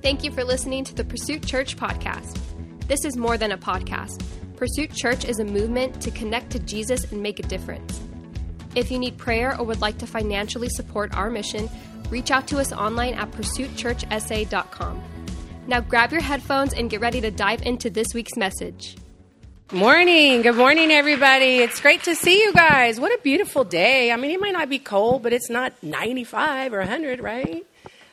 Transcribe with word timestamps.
Thank 0.00 0.22
you 0.22 0.30
for 0.30 0.44
listening 0.44 0.84
to 0.84 0.94
the 0.94 1.02
Pursuit 1.04 1.44
Church 1.44 1.76
podcast. 1.76 2.38
This 2.86 3.04
is 3.04 3.16
more 3.16 3.36
than 3.36 3.50
a 3.50 3.58
podcast. 3.58 4.22
Pursuit 4.56 4.92
Church 4.94 5.24
is 5.24 5.40
a 5.40 5.44
movement 5.44 6.00
to 6.02 6.12
connect 6.12 6.50
to 6.50 6.60
Jesus 6.60 7.10
and 7.10 7.20
make 7.20 7.40
a 7.40 7.42
difference. 7.42 8.00
If 8.76 8.92
you 8.92 8.98
need 9.00 9.18
prayer 9.18 9.58
or 9.58 9.64
would 9.64 9.80
like 9.80 9.98
to 9.98 10.06
financially 10.06 10.68
support 10.68 11.16
our 11.16 11.30
mission, 11.30 11.68
reach 12.10 12.30
out 12.30 12.46
to 12.48 12.58
us 12.58 12.72
online 12.72 13.14
at 13.14 13.32
pursuitchurchsa.com. 13.32 15.02
Now 15.66 15.80
grab 15.80 16.12
your 16.12 16.22
headphones 16.22 16.74
and 16.74 16.88
get 16.88 17.00
ready 17.00 17.20
to 17.20 17.32
dive 17.32 17.62
into 17.62 17.90
this 17.90 18.14
week's 18.14 18.36
message. 18.36 18.96
Morning. 19.72 20.42
Good 20.42 20.54
morning, 20.54 20.90
everybody. 20.92 21.58
It's 21.58 21.80
great 21.80 22.04
to 22.04 22.14
see 22.14 22.40
you 22.40 22.52
guys. 22.54 22.98
What 23.00 23.12
a 23.12 23.20
beautiful 23.22 23.64
day. 23.64 24.12
I 24.12 24.16
mean, 24.16 24.30
it 24.30 24.40
might 24.40 24.54
not 24.54 24.70
be 24.70 24.78
cold, 24.78 25.22
but 25.24 25.32
it's 25.32 25.50
not 25.50 25.74
95 25.82 26.72
or 26.72 26.78
100, 26.78 27.20
right? 27.20 27.66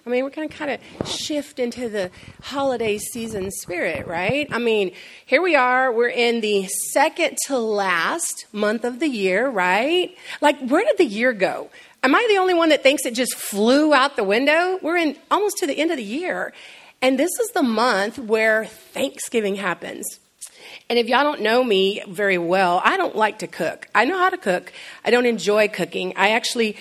I 0.08 0.12
mean, 0.12 0.24
we're 0.24 0.30
going 0.30 0.48
to 0.48 0.56
kind 0.56 0.70
of 0.70 1.10
shift 1.10 1.58
into 1.58 1.90
the 1.90 2.12
holiday 2.44 3.00
season 3.00 3.50
spirit, 3.50 4.05
right? 4.05 4.48
I 4.52 4.59
mean, 4.59 4.91
here 5.26 5.41
we 5.41 5.55
are. 5.55 5.91
We're 5.91 6.09
in 6.09 6.41
the 6.41 6.68
second 6.91 7.38
to 7.48 7.58
last 7.58 8.45
month 8.52 8.86
of 8.86 9.00
the 9.00 9.08
year, 9.08 9.50
right? 9.50 10.16
Like, 10.41 10.59
where 10.68 10.86
did 10.86 11.00
the 11.00 11.05
year 11.05 11.34
go? 11.34 11.72
Am 12.04 12.14
I 12.14 12.23
the 12.30 12.38
only 12.38 12.54
one 12.54 12.70
that 12.70 12.84
thinks 12.84 13.04
it 13.08 13.16
just 13.16 13.34
flew 13.34 13.95
out 13.95 14.16
the 14.16 14.23
window? 14.23 14.78
We're 14.84 14.98
in 14.98 15.18
almost 15.31 15.58
to 15.58 15.66
the 15.66 15.76
end 15.76 15.90
of 15.90 15.98
the 15.98 16.04
year. 16.04 16.53
And 17.02 17.17
this 17.17 17.31
is 17.40 17.50
the 17.56 17.64
month 17.64 18.20
where 18.20 18.66
Thanksgiving 18.66 19.56
happens. 19.56 20.20
And 20.88 21.00
if 21.00 21.08
y'all 21.08 21.23
don't 21.23 21.42
know 21.42 21.64
me 21.64 22.03
very 22.08 22.38
well, 22.38 22.80
I 22.86 22.98
don't 22.98 23.16
like 23.16 23.40
to 23.40 23.48
cook. 23.48 23.88
I 23.95 24.06
know 24.06 24.20
how 24.20 24.30
to 24.30 24.38
cook. 24.38 24.72
I 25.03 25.09
don't 25.09 25.26
enjoy 25.26 25.67
cooking. 25.67 26.14
I 26.16 26.30
actually 26.30 26.78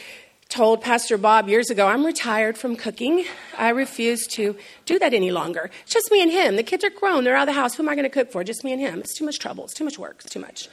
told 0.49 0.81
Pastor 0.81 1.19
Bob 1.19 1.49
years 1.49 1.71
ago, 1.71 1.87
I'm 1.87 2.05
retired 2.05 2.57
from 2.57 2.77
cooking. 2.77 3.25
I 3.59 3.71
refuse 3.71 4.27
to 4.29 4.57
do 4.87 4.99
that 4.99 5.15
any 5.15 5.31
longer. 5.31 5.71
It's 5.83 5.93
just 5.95 6.11
me 6.13 6.23
and 6.23 6.31
him. 6.31 6.57
The 6.57 6.63
kids 6.63 6.85
are 6.85 6.91
grown. 6.91 7.25
They're 7.25 7.37
out 7.37 7.49
of 7.49 7.55
the 7.55 7.61
house. 7.61 7.75
Who 7.75 7.83
am 7.83 7.89
I 7.89 7.95
going 7.95 8.05
to 8.05 8.11
cook 8.11 8.31
for? 8.31 8.45
Just 8.45 8.65
me 8.65 8.73
and 8.73 8.81
him. 8.81 9.01
It's 9.01 9.17
too 9.17 9.25
much 9.25 9.39
trouble. 9.39 9.65
It's 9.65 9.75
too 9.75 9.85
much 9.85 9.99
work. 9.99 10.21
It's 10.21 10.33
too 10.33 10.41
much. 10.41 10.69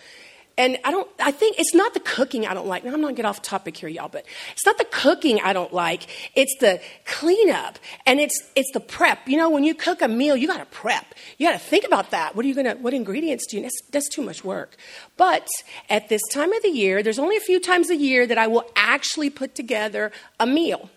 And 0.57 0.77
I 0.83 0.91
don't, 0.91 1.07
I 1.19 1.31
think 1.31 1.57
it's 1.59 1.73
not 1.73 1.93
the 1.93 1.99
cooking 1.99 2.45
I 2.45 2.53
don't 2.53 2.67
like. 2.67 2.83
Now, 2.83 2.93
I'm 2.93 3.01
not 3.01 3.09
to 3.09 3.13
get 3.13 3.25
off 3.25 3.41
topic 3.41 3.77
here, 3.77 3.89
y'all, 3.89 4.09
but 4.09 4.25
it's 4.51 4.65
not 4.65 4.77
the 4.77 4.85
cooking 4.85 5.39
I 5.41 5.53
don't 5.53 5.73
like. 5.73 6.07
It's 6.35 6.55
the 6.59 6.81
cleanup 7.05 7.79
and 8.05 8.19
it's, 8.19 8.37
it's 8.55 8.69
the 8.73 8.79
prep. 8.79 9.27
You 9.27 9.37
know, 9.37 9.49
when 9.49 9.63
you 9.63 9.73
cook 9.73 10.01
a 10.01 10.07
meal, 10.07 10.35
you 10.35 10.47
got 10.47 10.59
to 10.59 10.65
prep. 10.65 11.15
You 11.37 11.47
got 11.47 11.53
to 11.53 11.59
think 11.59 11.85
about 11.85 12.11
that. 12.11 12.35
What 12.35 12.45
are 12.45 12.47
you 12.47 12.53
to, 12.55 12.73
what 12.75 12.93
ingredients 12.93 13.47
do 13.47 13.57
you, 13.57 13.63
that's, 13.63 13.81
that's 13.91 14.09
too 14.09 14.21
much 14.21 14.43
work. 14.43 14.75
But 15.17 15.47
at 15.89 16.09
this 16.09 16.21
time 16.31 16.51
of 16.53 16.61
the 16.63 16.69
year, 16.69 17.01
there's 17.01 17.19
only 17.19 17.37
a 17.37 17.41
few 17.41 17.59
times 17.59 17.89
a 17.89 17.95
year 17.95 18.27
that 18.27 18.37
I 18.37 18.47
will 18.47 18.65
actually 18.75 19.29
put 19.29 19.55
together 19.55 20.11
a 20.39 20.45
meal 20.45 20.89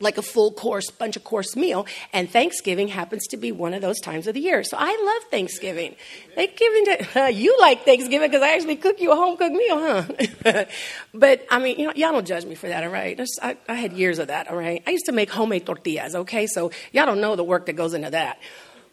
like 0.00 0.18
a 0.18 0.22
full 0.22 0.50
course, 0.50 0.90
bunch 0.90 1.16
of 1.16 1.24
course 1.24 1.54
meal. 1.54 1.86
And 2.12 2.28
Thanksgiving 2.28 2.88
happens 2.88 3.26
to 3.28 3.36
be 3.36 3.52
one 3.52 3.74
of 3.74 3.82
those 3.82 4.00
times 4.00 4.26
of 4.26 4.34
the 4.34 4.40
year. 4.40 4.64
So 4.64 4.76
I 4.78 4.90
love 5.04 5.30
Thanksgiving. 5.30 5.94
Thanksgiving, 6.34 6.84
to, 6.86 7.06
uh, 7.24 7.26
you 7.28 7.56
like 7.60 7.84
Thanksgiving 7.84 8.30
because 8.30 8.42
I 8.42 8.54
actually 8.54 8.76
cook 8.76 9.00
you 9.00 9.12
a 9.12 9.16
home 9.16 9.36
cooked 9.36 9.54
meal, 9.54 9.78
huh? 9.78 10.64
but 11.14 11.46
I 11.50 11.58
mean, 11.58 11.78
you 11.78 11.86
know, 11.86 11.92
y'all 11.94 12.12
don't 12.12 12.26
judge 12.26 12.46
me 12.46 12.54
for 12.54 12.68
that, 12.68 12.82
all 12.82 12.90
right? 12.90 13.20
I, 13.42 13.56
I 13.68 13.74
had 13.74 13.92
years 13.92 14.18
of 14.18 14.28
that, 14.28 14.48
all 14.48 14.56
right? 14.56 14.82
I 14.86 14.90
used 14.90 15.06
to 15.06 15.12
make 15.12 15.30
homemade 15.30 15.66
tortillas, 15.66 16.14
okay? 16.14 16.46
So 16.46 16.70
y'all 16.92 17.06
don't 17.06 17.20
know 17.20 17.36
the 17.36 17.44
work 17.44 17.66
that 17.66 17.74
goes 17.74 17.94
into 17.94 18.10
that. 18.10 18.38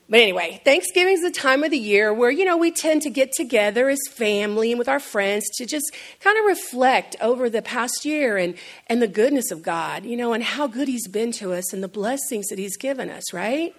But 0.09 0.21
anyway, 0.21 0.61
Thanksgiving 0.63 1.15
is 1.15 1.21
the 1.21 1.31
time 1.31 1.65
of 1.65 1.71
the 1.71 1.77
year 1.77 2.13
where, 2.13 2.31
you 2.31 2.45
know, 2.45 2.55
we 2.55 2.71
tend 2.71 3.01
to 3.01 3.09
get 3.09 3.33
together 3.33 3.89
as 3.89 3.99
family 4.09 4.71
and 4.71 4.79
with 4.79 4.87
our 4.87 5.01
friends 5.01 5.43
to 5.57 5.65
just 5.65 5.91
kind 6.21 6.37
of 6.37 6.45
reflect 6.45 7.17
over 7.19 7.49
the 7.49 7.61
past 7.61 8.05
year 8.05 8.37
and, 8.37 8.55
and 8.87 9.01
the 9.01 9.07
goodness 9.07 9.51
of 9.51 9.61
God, 9.61 10.05
you 10.05 10.15
know, 10.15 10.31
and 10.31 10.43
how 10.43 10.65
good 10.65 10.87
He's 10.87 11.09
been 11.09 11.33
to 11.33 11.51
us 11.51 11.73
and 11.73 11.83
the 11.83 11.89
blessings 11.89 12.47
that 12.47 12.57
He's 12.57 12.77
given 12.77 13.09
us, 13.09 13.33
right? 13.33 13.75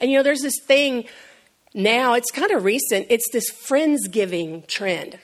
And, 0.00 0.10
you 0.10 0.16
know, 0.16 0.22
there's 0.22 0.40
this 0.40 0.58
thing 0.66 1.04
now, 1.74 2.14
it's 2.14 2.30
kind 2.30 2.52
of 2.52 2.64
recent, 2.64 3.08
it's 3.10 3.30
this 3.32 3.50
Friendsgiving 3.50 4.66
trend. 4.66 5.18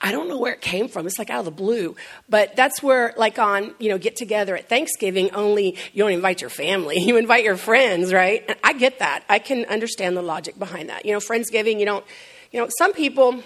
I 0.00 0.12
don't 0.12 0.28
know 0.28 0.38
where 0.38 0.52
it 0.52 0.60
came 0.60 0.88
from. 0.88 1.06
It's 1.06 1.18
like 1.18 1.28
out 1.28 1.40
of 1.40 1.44
the 1.44 1.50
blue. 1.50 1.96
But 2.28 2.54
that's 2.54 2.82
where, 2.82 3.14
like 3.16 3.38
on, 3.38 3.74
you 3.80 3.88
know, 3.88 3.98
get 3.98 4.14
together 4.14 4.56
at 4.56 4.68
Thanksgiving, 4.68 5.32
only 5.32 5.76
you 5.92 6.04
don't 6.04 6.12
invite 6.12 6.40
your 6.40 6.50
family. 6.50 6.98
You 7.08 7.16
invite 7.16 7.42
your 7.42 7.56
friends, 7.56 8.12
right? 8.12 8.44
And 8.46 8.58
I 8.62 8.74
get 8.74 8.98
that. 8.98 9.24
I 9.30 9.38
can 9.38 9.64
understand 9.64 10.14
the 10.14 10.20
logic 10.20 10.58
behind 10.58 10.90
that. 10.90 11.06
You 11.06 11.12
know, 11.12 11.20
Friendsgiving, 11.20 11.80
you 11.80 11.86
don't, 11.86 12.04
you 12.52 12.60
know, 12.60 12.68
some 12.76 12.92
people, 12.92 13.42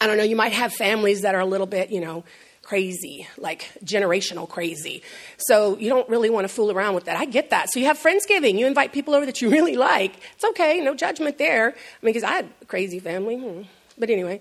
I 0.00 0.06
don't 0.06 0.16
know, 0.16 0.22
you 0.22 0.36
might 0.36 0.52
have 0.52 0.72
families 0.72 1.22
that 1.22 1.34
are 1.34 1.40
a 1.40 1.46
little 1.46 1.66
bit, 1.66 1.90
you 1.90 2.00
know, 2.00 2.22
crazy, 2.62 3.26
like 3.36 3.68
generational 3.84 4.48
crazy. 4.48 5.02
So 5.38 5.76
you 5.78 5.88
don't 5.88 6.08
really 6.08 6.30
want 6.30 6.46
to 6.46 6.54
fool 6.54 6.70
around 6.70 6.94
with 6.94 7.06
that. 7.06 7.16
I 7.16 7.24
get 7.24 7.50
that. 7.50 7.68
So 7.72 7.80
you 7.80 7.86
have 7.86 7.98
Friendsgiving. 7.98 8.58
You 8.58 8.66
invite 8.66 8.92
people 8.92 9.14
over 9.14 9.26
that 9.26 9.42
you 9.42 9.50
really 9.58 9.74
like. 9.74 10.14
It's 10.34 10.44
okay. 10.44 10.80
No 10.80 10.94
judgment 10.94 11.38
there. 11.38 11.70
I 11.70 12.06
mean, 12.06 12.12
because 12.12 12.22
I 12.22 12.32
had 12.32 12.48
a 12.62 12.64
crazy 12.66 13.00
family. 13.00 13.36
Hmm. 13.38 13.62
But 13.98 14.10
anyway, 14.10 14.40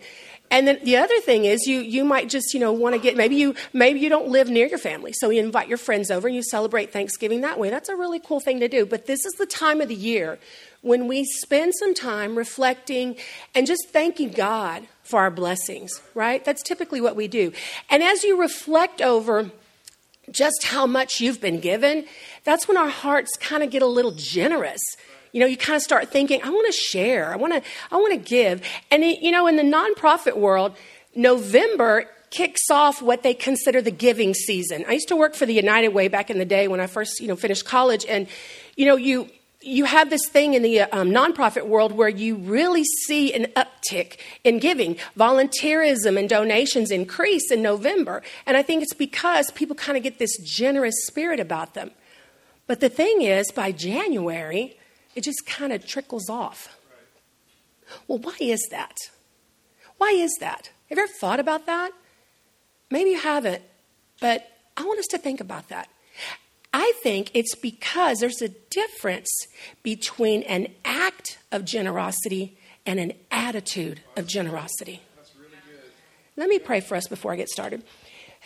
and 0.50 0.68
then 0.68 0.80
the 0.84 0.98
other 0.98 1.20
thing 1.20 1.46
is 1.46 1.68
you 1.68 1.80
you 1.80 2.06
might 2.06 2.30
just 2.30 2.54
you 2.54 2.60
know 2.60 2.72
want 2.72 2.96
to 2.96 3.00
get 3.00 3.18
maybe 3.18 3.36
you 3.36 3.56
maybe 3.74 4.00
you 4.00 4.10
don't 4.10 4.30
live 4.30 4.50
near 4.50 4.68
your 4.68 4.78
family 4.78 5.14
so 5.14 5.30
you 5.30 5.42
invite 5.42 5.68
your 5.68 5.78
friends 5.78 6.10
over 6.10 6.28
and 6.28 6.36
you 6.36 6.44
celebrate 6.44 6.92
thanksgiving 6.92 7.42
that 7.42 7.60
way. 7.60 7.70
That's 7.70 7.90
a 7.90 7.96
really 7.96 8.20
cool 8.20 8.40
thing 8.40 8.60
to 8.60 8.68
do. 8.68 8.86
But 8.86 9.06
this 9.06 9.26
is 9.26 9.34
the 9.34 9.46
time 9.46 9.82
of 9.82 9.88
the 9.88 9.96
year 9.96 10.40
when 10.82 11.08
we 11.08 11.26
spend 11.26 11.74
some 11.76 11.94
time 11.94 12.38
reflecting 12.38 13.18
and 13.54 13.68
just 13.68 13.90
thanking 13.90 14.32
god 14.32 14.88
for 15.04 15.20
our 15.20 15.32
blessings 15.32 16.02
right? 16.14 16.44
That's 16.44 16.64
typically 16.64 17.02
what 17.02 17.16
we 17.16 17.28
do. 17.28 17.52
And 17.90 18.04
as 18.04 18.24
you 18.24 18.40
reflect 18.40 19.02
over 19.02 19.52
just 20.30 20.66
how 20.66 20.86
much 20.86 21.22
you've 21.22 21.40
been 21.40 21.60
given 21.60 22.06
that's 22.44 22.68
when 22.68 22.76
our 22.76 22.90
hearts 22.90 23.32
kind 23.40 23.64
of 23.64 23.70
get 23.70 23.82
a 23.82 23.88
little 23.88 24.12
generous 24.12 24.82
you 25.38 25.42
know, 25.42 25.46
you 25.46 25.56
kind 25.56 25.76
of 25.76 25.84
start 25.84 26.10
thinking, 26.10 26.42
I 26.42 26.50
want 26.50 26.66
to 26.66 26.72
share. 26.72 27.32
I 27.32 27.36
want 27.36 27.54
to, 27.54 27.62
I 27.92 27.98
want 27.98 28.12
to 28.12 28.18
give. 28.18 28.60
And, 28.90 29.04
it, 29.04 29.20
you 29.20 29.30
know, 29.30 29.46
in 29.46 29.56
the 29.56 29.62
nonprofit 29.62 30.36
world, 30.36 30.76
November 31.14 32.10
kicks 32.32 32.72
off 32.72 33.04
what 33.04 33.22
they 33.22 33.36
consider 33.36 33.80
the 33.80 33.92
giving 33.92 34.34
season. 34.34 34.84
I 34.88 34.94
used 34.94 35.10
to 35.10 35.16
work 35.16 35.36
for 35.36 35.46
the 35.46 35.54
United 35.54 35.90
Way 35.90 36.08
back 36.08 36.32
in 36.32 36.40
the 36.40 36.46
day 36.46 36.68
when 36.68 36.80
I 36.80 36.88
first, 36.88 37.22
you 37.22 37.28
know, 37.28 37.36
finished 37.36 37.66
college. 37.66 38.04
And, 38.10 38.28
you 38.76 38.88
know, 38.88 38.96
you, 38.96 39.30
you 39.62 39.86
have 39.86 40.10
this 40.10 40.28
thing 40.28 40.56
in 40.56 40.64
the 40.64 40.82
um, 40.82 41.12
nonprofit 41.12 41.68
world 41.68 41.92
where 41.92 42.10
you 42.10 42.38
really 42.38 42.84
see 43.06 43.32
an 43.32 43.46
uptick 43.56 44.18
in 44.44 44.58
giving. 44.58 44.96
Volunteerism 45.16 46.18
and 46.18 46.28
donations 46.28 46.90
increase 46.90 47.52
in 47.52 47.62
November. 47.62 48.24
And 48.48 48.58
I 48.58 48.64
think 48.64 48.82
it's 48.82 48.96
because 48.96 49.52
people 49.52 49.76
kind 49.76 50.00
of 50.00 50.04
get 50.04 50.18
this 50.18 50.36
generous 50.40 50.96
spirit 51.06 51.40
about 51.40 51.76
them. 51.76 51.92
But 52.66 52.80
the 52.80 52.90
thing 52.90 53.22
is, 53.22 53.52
by 53.52 53.72
January, 53.72 54.80
it 55.18 55.24
just 55.24 55.48
kind 55.48 55.74
of 55.74 55.86
trickles 55.86 56.30
off. 56.30 56.78
Well, 58.08 58.20
why 58.20 58.38
is 58.40 58.62
that? 58.70 58.96
Why 59.98 60.10
is 60.10 60.32
that? 60.40 60.70
Have 60.90 60.98
you 60.98 61.04
ever 61.04 61.12
thought 61.20 61.40
about 61.40 61.66
that? 61.66 61.92
Maybe 62.92 63.10
you 63.10 63.20
haven't, 63.20 63.64
but 64.22 64.48
I 64.78 64.84
want 64.86 65.00
us 65.00 65.08
to 65.08 65.18
think 65.18 65.42
about 65.42 65.70
that. 65.70 65.90
I 66.72 66.94
think 67.02 67.32
it's 67.34 67.56
because 67.56 68.20
there's 68.20 68.44
a 68.44 68.50
difference 68.70 69.30
between 69.82 70.44
an 70.44 70.68
act 70.86 71.40
of 71.52 71.66
generosity 71.66 72.56
and 72.86 73.00
an 73.00 73.14
attitude 73.32 74.02
of 74.16 74.28
generosity. 74.28 75.02
Really 75.36 75.50
Let 76.36 76.48
me 76.48 76.60
pray 76.60 76.80
for 76.80 76.96
us 76.96 77.08
before 77.08 77.34
I 77.34 77.38
get 77.38 77.50
started. 77.50 77.84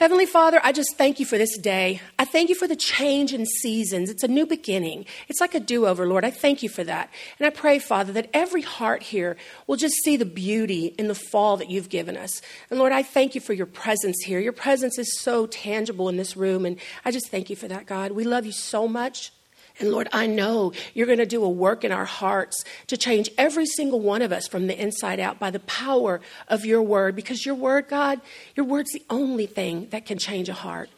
Heavenly 0.01 0.25
Father, 0.25 0.59
I 0.63 0.71
just 0.71 0.97
thank 0.97 1.19
you 1.19 1.27
for 1.27 1.37
this 1.37 1.55
day. 1.59 2.01
I 2.17 2.25
thank 2.25 2.49
you 2.49 2.55
for 2.55 2.67
the 2.67 2.75
change 2.75 3.33
in 3.33 3.45
seasons. 3.45 4.09
It's 4.09 4.23
a 4.23 4.27
new 4.27 4.47
beginning. 4.47 5.05
It's 5.27 5.39
like 5.39 5.53
a 5.53 5.59
do 5.59 5.85
over, 5.85 6.07
Lord. 6.07 6.25
I 6.25 6.31
thank 6.31 6.63
you 6.63 6.69
for 6.69 6.83
that. 6.83 7.11
And 7.37 7.45
I 7.45 7.51
pray, 7.51 7.77
Father, 7.77 8.11
that 8.13 8.27
every 8.33 8.63
heart 8.63 9.03
here 9.03 9.37
will 9.67 9.75
just 9.75 9.93
see 10.03 10.17
the 10.17 10.25
beauty 10.25 10.87
in 10.97 11.07
the 11.07 11.13
fall 11.13 11.55
that 11.57 11.69
you've 11.69 11.89
given 11.89 12.17
us. 12.17 12.41
And 12.71 12.79
Lord, 12.79 12.91
I 12.91 13.03
thank 13.03 13.35
you 13.35 13.41
for 13.41 13.53
your 13.53 13.67
presence 13.67 14.23
here. 14.23 14.39
Your 14.39 14.53
presence 14.53 14.97
is 14.97 15.19
so 15.19 15.45
tangible 15.45 16.09
in 16.09 16.17
this 16.17 16.35
room. 16.35 16.65
And 16.65 16.79
I 17.05 17.11
just 17.11 17.27
thank 17.29 17.51
you 17.51 17.55
for 17.55 17.67
that, 17.67 17.85
God. 17.85 18.13
We 18.13 18.23
love 18.23 18.47
you 18.47 18.53
so 18.53 18.87
much. 18.87 19.31
And 19.79 19.91
Lord, 19.91 20.07
I 20.11 20.27
know 20.27 20.73
you're 20.93 21.07
going 21.07 21.17
to 21.17 21.25
do 21.25 21.43
a 21.43 21.49
work 21.49 21.83
in 21.83 21.91
our 21.91 22.05
hearts 22.05 22.63
to 22.87 22.97
change 22.97 23.29
every 23.37 23.65
single 23.65 23.99
one 23.99 24.21
of 24.21 24.31
us 24.31 24.47
from 24.47 24.67
the 24.67 24.79
inside 24.79 25.19
out 25.19 25.39
by 25.39 25.49
the 25.49 25.59
power 25.61 26.21
of 26.47 26.65
your 26.65 26.81
word, 26.81 27.15
because 27.15 27.45
your 27.45 27.55
word, 27.55 27.87
God, 27.87 28.21
your 28.55 28.65
word's 28.65 28.91
the 28.91 29.03
only 29.09 29.45
thing 29.45 29.87
that 29.89 30.05
can 30.05 30.17
change 30.17 30.49
a 30.49 30.53
heart. 30.53 30.89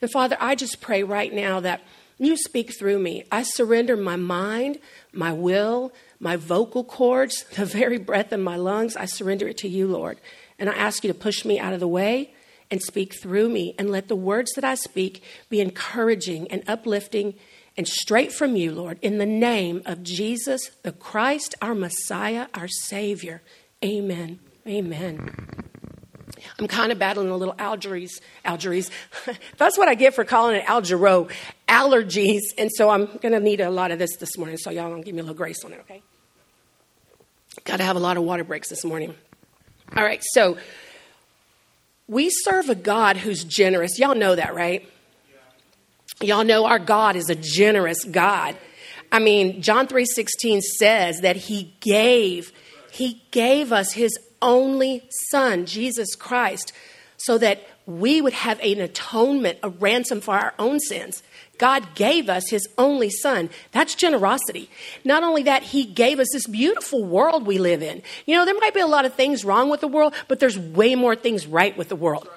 And 0.00 0.10
Father, 0.10 0.36
I 0.40 0.54
just 0.54 0.80
pray 0.80 1.02
right 1.02 1.32
now 1.32 1.60
that 1.60 1.82
you 2.18 2.36
speak 2.36 2.76
through 2.78 2.98
me. 2.98 3.24
I 3.32 3.42
surrender 3.42 3.96
my 3.96 4.16
mind, 4.16 4.78
my 5.12 5.32
will, 5.32 5.92
my 6.20 6.36
vocal 6.36 6.84
cords, 6.84 7.44
the 7.56 7.64
very 7.64 7.98
breath 7.98 8.32
in 8.32 8.42
my 8.42 8.56
lungs. 8.56 8.96
I 8.96 9.06
surrender 9.06 9.48
it 9.48 9.58
to 9.58 9.68
you, 9.68 9.86
Lord. 9.86 10.18
And 10.58 10.70
I 10.70 10.74
ask 10.74 11.02
you 11.02 11.12
to 11.12 11.18
push 11.18 11.44
me 11.44 11.58
out 11.58 11.72
of 11.72 11.80
the 11.80 11.88
way 11.88 12.32
and 12.70 12.80
speak 12.80 13.14
through 13.20 13.48
me 13.48 13.74
and 13.78 13.90
let 13.90 14.08
the 14.08 14.16
words 14.16 14.52
that 14.52 14.64
I 14.64 14.76
speak 14.76 15.22
be 15.50 15.60
encouraging 15.60 16.50
and 16.50 16.62
uplifting 16.66 17.34
and 17.76 17.88
straight 17.88 18.32
from 18.32 18.54
you, 18.56 18.72
Lord, 18.72 18.98
in 19.00 19.18
the 19.18 19.26
name 19.26 19.82
of 19.86 20.02
Jesus, 20.02 20.70
the 20.82 20.92
Christ, 20.92 21.54
our 21.62 21.74
Messiah, 21.74 22.48
our 22.54 22.68
Savior. 22.68 23.42
Amen. 23.84 24.40
Amen. 24.66 25.34
I'm 26.58 26.68
kind 26.68 26.92
of 26.92 26.98
battling 26.98 27.30
a 27.30 27.36
little 27.36 27.54
allergies. 27.54 28.20
Allergies. 28.44 28.90
That's 29.56 29.78
what 29.78 29.88
I 29.88 29.94
get 29.94 30.14
for 30.14 30.24
calling 30.24 30.56
it 30.56 30.64
Algero. 30.66 31.30
Allergies. 31.68 32.40
And 32.58 32.70
so 32.74 32.90
I'm 32.90 33.06
going 33.06 33.32
to 33.32 33.40
need 33.40 33.60
a 33.60 33.70
lot 33.70 33.90
of 33.90 33.98
this 33.98 34.16
this 34.16 34.36
morning. 34.36 34.58
So 34.58 34.70
y'all 34.70 34.90
gonna 34.90 35.02
give 35.02 35.14
me 35.14 35.20
a 35.20 35.24
little 35.24 35.36
grace 35.36 35.64
on 35.64 35.72
it, 35.72 35.80
okay? 35.80 36.02
Got 37.64 37.78
to 37.78 37.84
have 37.84 37.96
a 37.96 38.00
lot 38.00 38.16
of 38.16 38.24
water 38.24 38.44
breaks 38.44 38.68
this 38.68 38.84
morning. 38.84 39.14
All 39.96 40.04
right. 40.04 40.22
So 40.32 40.58
we 42.06 42.28
serve 42.30 42.68
a 42.68 42.74
God 42.74 43.16
who's 43.16 43.44
generous. 43.44 43.98
Y'all 43.98 44.14
know 44.14 44.34
that, 44.34 44.54
right? 44.54 44.88
Y'all 46.22 46.44
know 46.44 46.66
our 46.66 46.78
God 46.78 47.16
is 47.16 47.28
a 47.28 47.34
generous 47.34 48.04
God. 48.04 48.56
I 49.10 49.18
mean, 49.18 49.60
John 49.60 49.86
3:16 49.86 50.60
says 50.60 51.20
that 51.20 51.36
he 51.36 51.74
gave 51.80 52.52
he 52.90 53.22
gave 53.30 53.72
us 53.72 53.92
his 53.92 54.16
only 54.42 55.02
son, 55.30 55.64
Jesus 55.64 56.14
Christ, 56.14 56.72
so 57.16 57.38
that 57.38 57.66
we 57.86 58.20
would 58.20 58.34
have 58.34 58.60
an 58.60 58.80
atonement, 58.80 59.58
a 59.62 59.70
ransom 59.70 60.20
for 60.20 60.34
our 60.34 60.54
own 60.58 60.78
sins. 60.78 61.22
God 61.58 61.94
gave 61.94 62.28
us 62.28 62.50
his 62.50 62.68
only 62.76 63.08
son. 63.08 63.48
That's 63.72 63.94
generosity. 63.94 64.68
Not 65.04 65.22
only 65.22 65.42
that, 65.44 65.62
he 65.62 65.84
gave 65.84 66.18
us 66.18 66.28
this 66.32 66.46
beautiful 66.46 67.04
world 67.04 67.46
we 67.46 67.58
live 67.58 67.82
in. 67.82 68.02
You 68.26 68.36
know, 68.36 68.44
there 68.44 68.58
might 68.58 68.74
be 68.74 68.80
a 68.80 68.86
lot 68.86 69.04
of 69.04 69.14
things 69.14 69.44
wrong 69.44 69.70
with 69.70 69.80
the 69.80 69.88
world, 69.88 70.14
but 70.28 70.38
there's 70.38 70.58
way 70.58 70.94
more 70.94 71.16
things 71.16 71.46
right 71.46 71.76
with 71.76 71.88
the 71.88 71.96
world. 71.96 72.28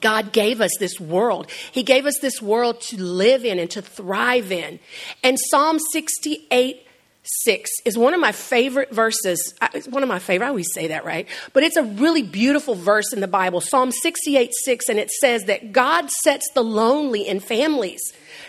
God 0.00 0.32
gave 0.32 0.60
us 0.60 0.70
this 0.78 0.98
world. 0.98 1.50
He 1.70 1.82
gave 1.82 2.06
us 2.06 2.18
this 2.20 2.40
world 2.40 2.80
to 2.82 3.02
live 3.02 3.44
in 3.44 3.58
and 3.58 3.70
to 3.72 3.82
thrive 3.82 4.52
in. 4.52 4.80
And 5.22 5.38
Psalm 5.50 5.78
68 5.92 6.86
6 7.44 7.70
is 7.84 7.96
one 7.96 8.14
of 8.14 8.20
my 8.20 8.32
favorite 8.32 8.92
verses. 8.92 9.54
It's 9.74 9.86
one 9.86 10.02
of 10.02 10.08
my 10.08 10.18
favorite. 10.18 10.46
I 10.46 10.50
always 10.50 10.72
say 10.74 10.88
that, 10.88 11.04
right? 11.04 11.28
But 11.52 11.62
it's 11.62 11.76
a 11.76 11.84
really 11.84 12.22
beautiful 12.22 12.74
verse 12.74 13.12
in 13.12 13.20
the 13.20 13.28
Bible, 13.28 13.60
Psalm 13.60 13.92
68 13.92 14.50
6, 14.64 14.88
and 14.88 14.98
it 14.98 15.10
says 15.10 15.44
that 15.44 15.72
God 15.72 16.10
sets 16.10 16.48
the 16.54 16.64
lonely 16.64 17.26
in 17.26 17.38
families. 17.38 18.00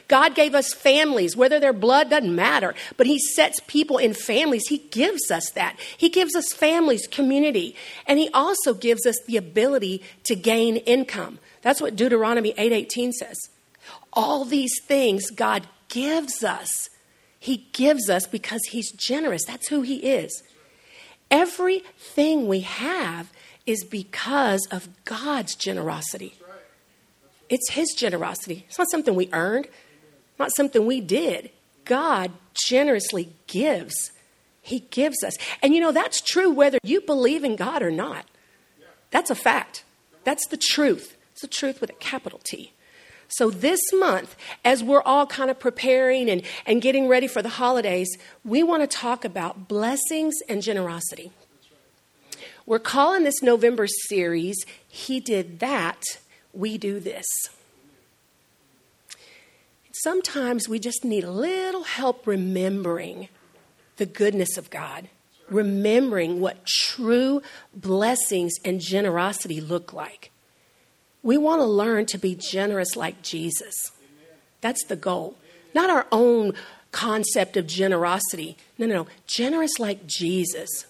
God 0.07 0.35
gave 0.35 0.53
us 0.53 0.73
families, 0.73 1.35
whether 1.35 1.59
their 1.59 1.73
blood 1.73 2.09
doesn't 2.09 2.35
matter, 2.35 2.75
but 2.97 3.07
He 3.07 3.19
sets 3.19 3.59
people 3.67 3.97
in 3.97 4.13
families. 4.13 4.67
He 4.67 4.77
gives 4.77 5.31
us 5.31 5.49
that. 5.51 5.77
He 5.97 6.09
gives 6.09 6.35
us 6.35 6.53
families, 6.53 7.07
community, 7.07 7.75
and 8.05 8.19
He 8.19 8.29
also 8.29 8.73
gives 8.73 9.05
us 9.05 9.15
the 9.25 9.37
ability 9.37 10.01
to 10.23 10.35
gain 10.35 10.77
income. 10.77 11.39
That's 11.61 11.81
what 11.81 11.95
Deuteronomy 11.95 12.53
8:18 12.53 13.11
says. 13.13 13.37
All 14.11 14.45
these 14.45 14.73
things 14.83 15.29
God 15.31 15.67
gives 15.89 16.43
us. 16.43 16.89
He 17.39 17.67
gives 17.73 18.09
us 18.09 18.27
because 18.27 18.61
He's 18.69 18.91
generous. 18.91 19.45
That's 19.45 19.67
who 19.67 19.81
He 19.81 19.97
is. 19.97 20.43
Everything 21.31 22.47
we 22.47 22.61
have 22.61 23.31
is 23.65 23.83
because 23.83 24.67
of 24.71 24.87
God's 25.05 25.55
generosity. 25.55 26.35
It's 27.49 27.71
His 27.71 27.93
generosity. 27.97 28.65
It's 28.67 28.77
not 28.77 28.91
something 28.91 29.15
we 29.15 29.29
earned, 29.31 29.67
not 30.39 30.55
something 30.55 30.85
we 30.85 31.01
did. 31.01 31.51
God 31.85 32.31
generously 32.67 33.29
gives. 33.47 34.11
He 34.61 34.79
gives 34.79 35.23
us. 35.23 35.37
And 35.61 35.73
you 35.73 35.81
know, 35.81 35.91
that's 35.91 36.21
true 36.21 36.49
whether 36.49 36.79
you 36.83 37.01
believe 37.01 37.43
in 37.43 37.55
God 37.55 37.81
or 37.81 37.91
not. 37.91 38.25
That's 39.11 39.29
a 39.29 39.35
fact. 39.35 39.83
That's 40.23 40.47
the 40.47 40.57
truth. 40.57 41.17
It's 41.33 41.41
the 41.41 41.47
truth 41.47 41.81
with 41.81 41.89
a 41.89 41.93
capital 41.93 42.39
T. 42.43 42.71
So, 43.27 43.49
this 43.49 43.79
month, 43.93 44.35
as 44.63 44.83
we're 44.83 45.01
all 45.01 45.25
kind 45.25 45.49
of 45.49 45.59
preparing 45.59 46.29
and, 46.29 46.43
and 46.67 46.81
getting 46.81 47.07
ready 47.07 47.27
for 47.27 47.41
the 47.41 47.49
holidays, 47.49 48.15
we 48.45 48.61
want 48.61 48.83
to 48.83 48.87
talk 48.87 49.25
about 49.25 49.67
blessings 49.67 50.35
and 50.47 50.61
generosity. 50.61 51.31
We're 52.65 52.79
calling 52.79 53.23
this 53.23 53.41
November 53.41 53.87
series, 53.87 54.63
He 54.87 55.19
Did 55.19 55.59
That, 55.59 56.03
We 56.53 56.77
Do 56.77 56.99
This. 56.99 57.25
Sometimes 60.01 60.67
we 60.67 60.79
just 60.79 61.05
need 61.05 61.23
a 61.23 61.31
little 61.31 61.83
help 61.83 62.25
remembering 62.25 63.29
the 63.97 64.07
goodness 64.07 64.57
of 64.57 64.71
God, 64.71 65.07
remembering 65.49 66.39
what 66.39 66.65
true 66.65 67.43
blessings 67.75 68.53
and 68.65 68.81
generosity 68.81 69.61
look 69.61 69.93
like. 69.93 70.31
We 71.21 71.37
want 71.37 71.61
to 71.61 71.65
learn 71.65 72.07
to 72.07 72.17
be 72.17 72.35
generous 72.35 72.95
like 72.95 73.21
Jesus. 73.21 73.91
That's 74.61 74.83
the 74.85 74.95
goal. 74.95 75.37
Not 75.75 75.91
our 75.91 76.07
own 76.11 76.53
concept 76.91 77.55
of 77.55 77.67
generosity. 77.67 78.57
No, 78.79 78.87
no, 78.87 78.95
no. 78.95 79.07
Generous 79.27 79.77
like 79.79 80.07
Jesus. 80.07 80.85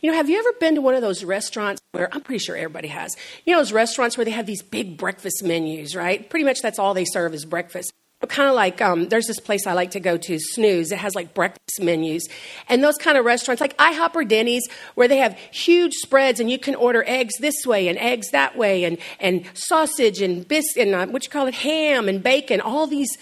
You 0.00 0.10
know, 0.10 0.16
have 0.16 0.28
you 0.28 0.38
ever 0.38 0.52
been 0.58 0.74
to 0.74 0.80
one 0.80 0.94
of 0.94 1.00
those 1.02 1.24
restaurants 1.24 1.80
where 1.92 2.12
I'm 2.12 2.20
pretty 2.20 2.38
sure 2.38 2.56
everybody 2.56 2.88
has? 2.88 3.14
You 3.44 3.52
know, 3.52 3.60
those 3.60 3.72
restaurants 3.72 4.16
where 4.16 4.24
they 4.24 4.30
have 4.30 4.46
these 4.46 4.62
big 4.62 4.96
breakfast 4.96 5.42
menus, 5.44 5.94
right? 5.94 6.28
Pretty 6.28 6.44
much 6.44 6.60
that's 6.62 6.78
all 6.78 6.94
they 6.94 7.04
serve 7.04 7.34
is 7.34 7.44
breakfast 7.44 7.92
But 8.20 8.28
kind 8.28 8.48
of 8.48 8.54
like 8.54 8.82
um, 8.82 9.08
there's 9.08 9.26
this 9.26 9.40
place 9.40 9.66
I 9.66 9.72
like 9.72 9.92
to 9.92 10.00
go 10.00 10.18
to, 10.18 10.38
Snooze. 10.38 10.92
It 10.92 10.98
has 10.98 11.14
like 11.14 11.32
breakfast 11.32 11.80
menus, 11.80 12.28
and 12.68 12.84
those 12.84 12.96
kind 12.96 13.16
of 13.16 13.24
restaurants, 13.24 13.60
like 13.60 13.76
IHOP 13.78 14.14
or 14.14 14.24
Denny's, 14.24 14.68
where 14.94 15.08
they 15.08 15.18
have 15.18 15.38
huge 15.52 15.94
spreads, 15.94 16.38
and 16.40 16.50
you 16.50 16.58
can 16.58 16.74
order 16.74 17.02
eggs 17.06 17.34
this 17.40 17.66
way 17.66 17.88
and 17.88 17.98
eggs 17.98 18.30
that 18.32 18.56
way, 18.58 18.84
and 18.84 18.98
and 19.20 19.44
sausage 19.54 20.20
and 20.20 20.46
biscuit 20.46 20.86
and 20.88 20.94
uh, 20.94 21.06
what 21.06 21.24
you 21.24 21.30
call 21.30 21.46
it, 21.46 21.54
ham 21.54 22.08
and 22.08 22.22
bacon, 22.22 22.60
all 22.60 22.86
these 22.86 23.16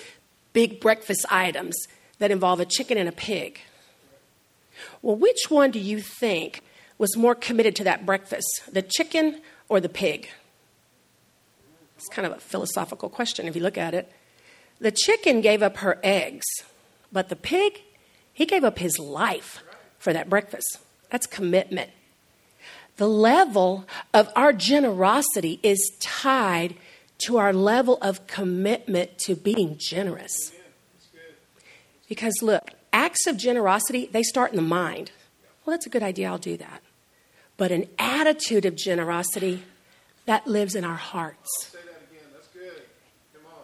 big 0.52 0.80
breakfast 0.80 1.24
items 1.30 1.76
that 2.18 2.32
involve 2.32 2.58
a 2.58 2.64
chicken 2.64 2.98
and 2.98 3.08
a 3.08 3.12
pig. 3.12 3.60
Well, 5.02 5.16
which 5.16 5.50
one 5.50 5.70
do 5.70 5.78
you 5.78 6.00
think 6.00 6.62
was 6.98 7.16
more 7.16 7.34
committed 7.34 7.76
to 7.76 7.84
that 7.84 8.04
breakfast, 8.04 8.46
the 8.72 8.82
chicken 8.82 9.40
or 9.68 9.80
the 9.80 9.88
pig? 9.88 10.28
It's 11.96 12.08
kind 12.08 12.26
of 12.26 12.32
a 12.32 12.40
philosophical 12.40 13.08
question 13.08 13.46
if 13.46 13.56
you 13.56 13.62
look 13.62 13.78
at 13.78 13.94
it. 13.94 14.10
The 14.80 14.92
chicken 14.92 15.40
gave 15.40 15.62
up 15.62 15.78
her 15.78 15.98
eggs, 16.04 16.46
but 17.12 17.28
the 17.28 17.36
pig, 17.36 17.82
he 18.32 18.46
gave 18.46 18.62
up 18.62 18.78
his 18.78 18.98
life 18.98 19.62
for 19.98 20.12
that 20.12 20.30
breakfast. 20.30 20.78
That's 21.10 21.26
commitment. 21.26 21.90
The 22.96 23.08
level 23.08 23.86
of 24.12 24.30
our 24.36 24.52
generosity 24.52 25.58
is 25.62 25.80
tied 26.00 26.74
to 27.18 27.36
our 27.38 27.52
level 27.52 27.98
of 28.00 28.26
commitment 28.26 29.18
to 29.18 29.34
being 29.34 29.76
generous. 29.78 30.52
Because 32.08 32.34
look, 32.42 32.70
acts 32.92 33.26
of 33.26 33.36
generosity, 33.36 34.08
they 34.10 34.22
start 34.22 34.50
in 34.50 34.56
the 34.56 34.62
mind. 34.62 35.10
Well, 35.64 35.74
that's 35.74 35.86
a 35.86 35.90
good 35.90 36.02
idea, 36.02 36.28
I'll 36.28 36.38
do 36.38 36.56
that. 36.56 36.82
But 37.56 37.72
an 37.72 37.86
attitude 37.98 38.64
of 38.64 38.76
generosity, 38.76 39.64
that 40.26 40.46
lives 40.46 40.74
in 40.74 40.84
our 40.84 40.96
hearts 40.96 41.74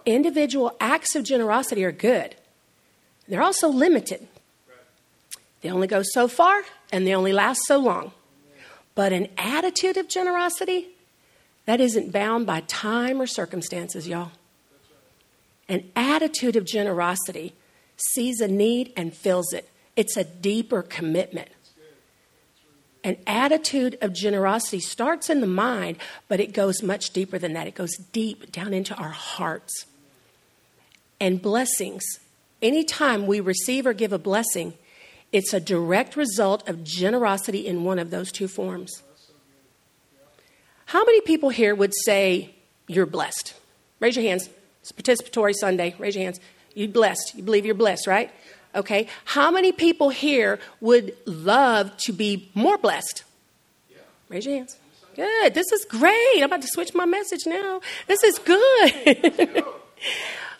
individual 0.06 0.76
acts 0.80 1.14
of 1.14 1.24
generosity 1.24 1.84
are 1.84 1.92
good. 1.92 2.34
They're 3.28 3.42
also 3.42 3.68
limited. 3.68 4.26
They 5.62 5.70
only 5.70 5.86
go 5.86 6.02
so 6.02 6.28
far 6.28 6.62
and 6.92 7.06
they 7.06 7.14
only 7.14 7.32
last 7.32 7.60
so 7.66 7.78
long. 7.78 8.12
But 8.94 9.12
an 9.12 9.28
attitude 9.38 9.96
of 9.96 10.08
generosity, 10.08 10.88
that 11.66 11.80
isn't 11.80 12.12
bound 12.12 12.46
by 12.46 12.60
time 12.60 13.20
or 13.20 13.26
circumstances, 13.26 14.06
y'all. 14.06 14.32
An 15.68 15.90
attitude 15.96 16.56
of 16.56 16.66
generosity 16.66 17.54
sees 17.96 18.40
a 18.40 18.48
need 18.48 18.92
and 18.96 19.14
fills 19.14 19.52
it. 19.52 19.68
It's 19.96 20.16
a 20.16 20.24
deeper 20.24 20.82
commitment. 20.82 21.48
An 23.02 23.18
attitude 23.26 23.98
of 24.00 24.14
generosity 24.14 24.80
starts 24.80 25.28
in 25.28 25.42
the 25.42 25.46
mind, 25.46 25.98
but 26.26 26.40
it 26.40 26.54
goes 26.54 26.82
much 26.82 27.10
deeper 27.10 27.38
than 27.38 27.52
that. 27.52 27.66
It 27.66 27.74
goes 27.74 27.96
deep 28.12 28.50
down 28.50 28.72
into 28.72 28.94
our 28.94 29.10
hearts 29.10 29.84
and 31.20 31.40
blessings. 31.40 32.02
Anytime 32.62 33.26
we 33.26 33.40
receive 33.40 33.86
or 33.86 33.92
give 33.92 34.12
a 34.12 34.18
blessing, 34.18 34.72
it's 35.32 35.52
a 35.52 35.60
direct 35.60 36.16
result 36.16 36.66
of 36.68 36.82
generosity 36.82 37.66
in 37.66 37.84
one 37.84 37.98
of 37.98 38.10
those 38.10 38.32
two 38.32 38.48
forms. 38.48 39.02
How 40.86 41.04
many 41.04 41.20
people 41.20 41.50
here 41.50 41.74
would 41.74 41.92
say 42.04 42.54
you're 42.86 43.04
blessed? 43.04 43.54
Raise 44.00 44.16
your 44.16 44.24
hands. 44.24 44.48
It's 44.80 44.92
participatory 44.92 45.54
Sunday. 45.54 45.94
Raise 45.98 46.14
your 46.14 46.24
hands. 46.24 46.40
You're 46.74 46.88
blessed. 46.88 47.34
You 47.36 47.42
believe 47.42 47.64
you're 47.64 47.74
blessed, 47.74 48.06
right? 48.06 48.30
Okay. 48.74 49.08
How 49.24 49.50
many 49.50 49.72
people 49.72 50.10
here 50.10 50.58
would 50.80 51.16
love 51.26 51.96
to 51.98 52.12
be 52.12 52.50
more 52.54 52.76
blessed? 52.78 53.24
Raise 54.28 54.46
your 54.46 54.56
hands. 54.56 54.76
Good. 55.14 55.54
This 55.54 55.70
is 55.70 55.84
great. 55.84 56.38
I'm 56.38 56.44
about 56.44 56.62
to 56.62 56.68
switch 56.68 56.92
my 56.94 57.04
message 57.04 57.46
now. 57.46 57.80
This 58.08 58.22
is 58.24 58.38
good. 58.38 58.54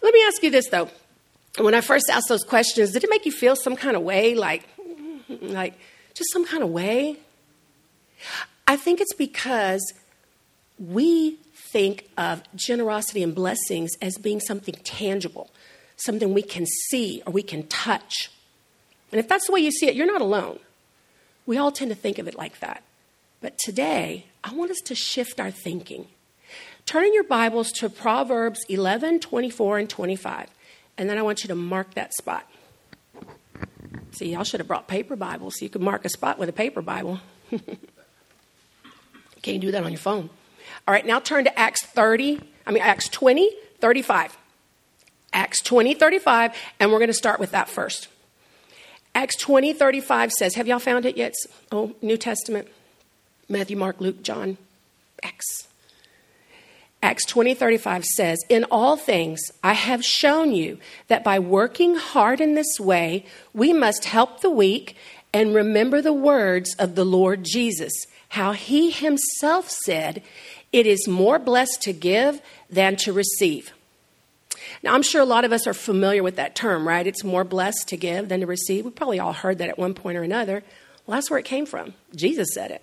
Let 0.03 0.15
me 0.15 0.25
ask 0.27 0.43
you 0.43 0.51
this 0.51 0.69
though. 0.69 0.89
When 1.59 1.75
I 1.75 1.81
first 1.81 2.07
asked 2.11 2.29
those 2.29 2.43
questions, 2.43 2.93
did 2.93 3.05
it 3.05 3.11
make 3.11 3.27
you 3.27 3.33
feel 3.33 3.57
some 3.57 3.77
kind 3.77 3.97
of 3.97 4.03
way, 4.03 4.35
like, 4.35 4.65
like 5.41 5.75
just 6.15 6.33
some 6.33 6.45
kind 6.45 6.63
of 6.63 6.71
way? 6.71 7.17
I 8.67 8.77
think 8.77 9.01
it's 9.01 9.15
because 9.15 9.93
we 10.79 11.39
think 11.55 12.09
of 12.17 12.43
generosity 12.55 13.23
and 13.23 13.35
blessings 13.35 13.93
as 14.01 14.17
being 14.19 14.41
something 14.41 14.75
tangible, 14.85 15.51
something 15.97 16.35
we 16.35 16.43
can 16.43 16.67
see 16.67 17.23
or 17.27 17.33
we 17.33 17.43
can 17.43 17.67
touch. 17.67 18.31
And 19.13 19.19
if 19.21 19.29
that's 19.29 19.47
the 19.47 19.53
way 19.53 19.61
you 19.61 19.71
see 19.71 19.87
it, 19.87 19.95
you're 19.95 20.07
not 20.07 20.21
alone. 20.21 20.59
We 21.47 21.57
all 21.59 21.71
tend 21.71 21.91
to 21.91 21.95
think 21.95 22.19
of 22.19 22.27
it 22.27 22.37
like 22.37 22.61
that. 22.61 22.83
But 23.41 23.59
today, 23.59 24.27
I 24.43 24.55
want 24.55 24.71
us 24.71 24.81
to 24.87 24.95
shift 24.95 25.39
our 25.39 25.51
thinking. 25.51 26.07
Turn 26.87 27.05
in 27.05 27.15
your 27.15 27.25
Bibles 27.25 27.71
to 27.73 27.89
Proverbs 27.89 28.65
11, 28.69 29.21
24, 29.21 29.79
and 29.79 29.89
25. 29.91 30.49
And 30.97 31.11
then 31.11 31.19
I 31.19 31.23
want 31.23 31.45
you 31.45 31.49
to 31.49 31.55
mark 31.55 31.95
that 31.95 32.15
spot. 32.15 32.49
See, 34.13 34.33
y'all 34.33 34.45
should 34.45 34.61
have 34.61 34.69
brought 34.69 34.87
paper 34.87 35.17
Bibles 35.17 35.59
so 35.59 35.65
you 35.65 35.69
could 35.69 35.83
mark 35.83 36.05
a 36.05 36.09
spot 36.09 36.39
with 36.39 36.49
a 36.49 36.53
paper 36.53 36.83
Bible. 36.83 37.21
Can't 39.43 39.61
do 39.61 39.71
that 39.73 39.83
on 39.83 39.91
your 39.91 39.99
phone. 39.99 40.31
All 40.87 40.93
right, 40.93 41.05
now 41.05 41.21
turn 41.21 41.45
to 41.45 41.59
Acts 41.59 41.85
30, 41.85 42.41
I 42.67 42.71
mean, 42.71 42.83
Acts 42.83 43.09
20, 43.09 43.51
35. 43.81 44.39
Acts 45.35 45.61
20, 45.63 45.95
35, 45.95 46.53
and 46.79 46.91
we're 46.91 46.99
going 46.99 47.09
to 47.09 47.13
start 47.13 47.41
with 47.41 47.51
that 47.51 47.69
first. 47.69 48.09
Acts 49.15 49.37
20, 49.37 49.73
35 49.73 50.33
says, 50.33 50.55
Have 50.55 50.67
y'all 50.67 50.79
found 50.79 51.05
it 51.05 51.17
yet? 51.17 51.35
Oh, 51.71 51.95
New 52.01 52.17
Testament. 52.17 52.69
Matthew, 53.49 53.77
Mark, 53.77 54.01
Luke, 54.01 54.23
John, 54.23 54.57
Acts. 55.23 55.69
Acts 57.03 57.27
20, 57.27 57.53
35 57.53 58.05
says, 58.07 58.39
In 58.49 58.65
all 58.71 58.97
things 58.97 59.41
I 59.63 59.75
have 59.75 60.03
shown 60.03 60.53
you 60.53 60.79
that 61.09 61.23
by 61.23 61.39
working 61.39 61.97
hard 61.97 62.41
in 62.41 62.55
this 62.55 62.81
way, 62.81 63.27
we 63.53 63.75
must 63.75 64.07
help 64.07 64.41
the 64.41 64.49
weak 64.49 64.97
and 65.33 65.55
remember 65.55 66.01
the 66.01 66.15
words 66.15 66.75
of 66.79 66.95
the 66.95 67.05
Lord 67.05 67.45
Jesus, 67.45 67.93
how 68.31 68.53
he 68.53 68.91
himself 68.91 69.69
said, 69.69 70.23
It 70.73 70.87
is 70.87 71.07
more 71.07 71.39
blessed 71.39 71.83
to 71.83 71.93
give 71.93 72.41
than 72.71 72.97
to 72.97 73.13
receive. 73.13 73.74
Now, 74.85 74.93
I'm 74.93 75.03
sure 75.03 75.23
a 75.23 75.25
lot 75.25 75.47
of 75.47 75.53
us 75.53 75.67
are 75.67 75.73
familiar 75.73 76.23
with 76.23 76.37
that 76.37 76.55
term, 76.55 76.87
right? 76.87 77.07
It's 77.07 77.25
more 77.25 77.43
blessed 77.43 77.89
to 77.89 77.97
give 77.97 78.29
than 78.29 78.41
to 78.41 78.47
receive. 78.47 78.85
We 78.85 78.91
probably 78.91 79.19
all 79.19 79.33
heard 79.33 79.57
that 79.57 79.71
at 79.71 79.79
one 79.79 79.95
point 79.95 80.19
or 80.19 80.23
another. 80.23 80.63
Well, 81.07 81.17
that's 81.17 81.31
where 81.31 81.39
it 81.39 81.47
came 81.47 81.65
from. 81.65 81.95
Jesus 82.15 82.49
said 82.53 82.71
it. 82.71 82.83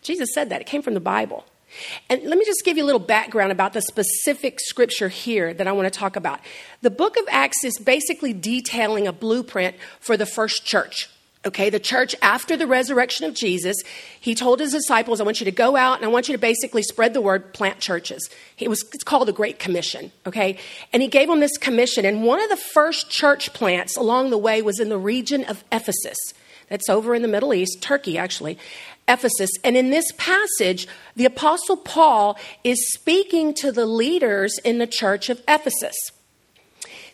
Jesus 0.00 0.32
said 0.32 0.48
that. 0.50 0.60
It 0.60 0.68
came 0.68 0.80
from 0.80 0.94
the 0.94 1.00
Bible. 1.00 1.44
And 2.08 2.22
let 2.22 2.38
me 2.38 2.44
just 2.44 2.64
give 2.64 2.76
you 2.76 2.84
a 2.84 2.86
little 2.86 3.00
background 3.00 3.50
about 3.50 3.72
the 3.72 3.82
specific 3.82 4.60
scripture 4.60 5.08
here 5.08 5.52
that 5.52 5.66
I 5.66 5.72
want 5.72 5.92
to 5.92 5.98
talk 5.98 6.14
about. 6.14 6.38
The 6.82 6.90
book 6.90 7.16
of 7.16 7.24
Acts 7.28 7.64
is 7.64 7.78
basically 7.78 8.32
detailing 8.32 9.08
a 9.08 9.12
blueprint 9.12 9.74
for 9.98 10.16
the 10.16 10.26
first 10.26 10.64
church. 10.64 11.10
Okay, 11.46 11.70
the 11.70 11.80
church 11.80 12.14
after 12.20 12.54
the 12.54 12.66
resurrection 12.66 13.24
of 13.24 13.32
Jesus, 13.32 13.76
he 14.20 14.34
told 14.34 14.60
his 14.60 14.72
disciples, 14.72 15.20
I 15.20 15.24
want 15.24 15.40
you 15.40 15.46
to 15.46 15.50
go 15.50 15.74
out 15.74 15.96
and 15.96 16.04
I 16.04 16.08
want 16.08 16.28
you 16.28 16.34
to 16.34 16.38
basically 16.38 16.82
spread 16.82 17.14
the 17.14 17.22
word, 17.22 17.54
plant 17.54 17.80
churches. 17.80 18.28
It 18.58 18.68
was, 18.68 18.84
it's 18.92 19.04
called 19.04 19.26
the 19.26 19.32
Great 19.32 19.58
Commission, 19.58 20.12
okay? 20.26 20.58
And 20.92 21.00
he 21.00 21.08
gave 21.08 21.28
them 21.28 21.40
this 21.40 21.56
commission. 21.56 22.04
And 22.04 22.24
one 22.24 22.42
of 22.42 22.50
the 22.50 22.58
first 22.58 23.08
church 23.08 23.54
plants 23.54 23.96
along 23.96 24.28
the 24.28 24.36
way 24.36 24.60
was 24.60 24.78
in 24.78 24.90
the 24.90 24.98
region 24.98 25.44
of 25.44 25.64
Ephesus. 25.72 26.18
That's 26.68 26.90
over 26.90 27.14
in 27.14 27.22
the 27.22 27.28
Middle 27.28 27.54
East, 27.54 27.80
Turkey 27.80 28.18
actually. 28.18 28.58
Ephesus. 29.08 29.50
And 29.64 29.78
in 29.78 29.88
this 29.88 30.12
passage, 30.18 30.86
the 31.16 31.24
Apostle 31.24 31.78
Paul 31.78 32.38
is 32.64 32.92
speaking 32.92 33.54
to 33.54 33.72
the 33.72 33.86
leaders 33.86 34.58
in 34.62 34.76
the 34.76 34.86
church 34.86 35.30
of 35.30 35.40
Ephesus. 35.48 35.96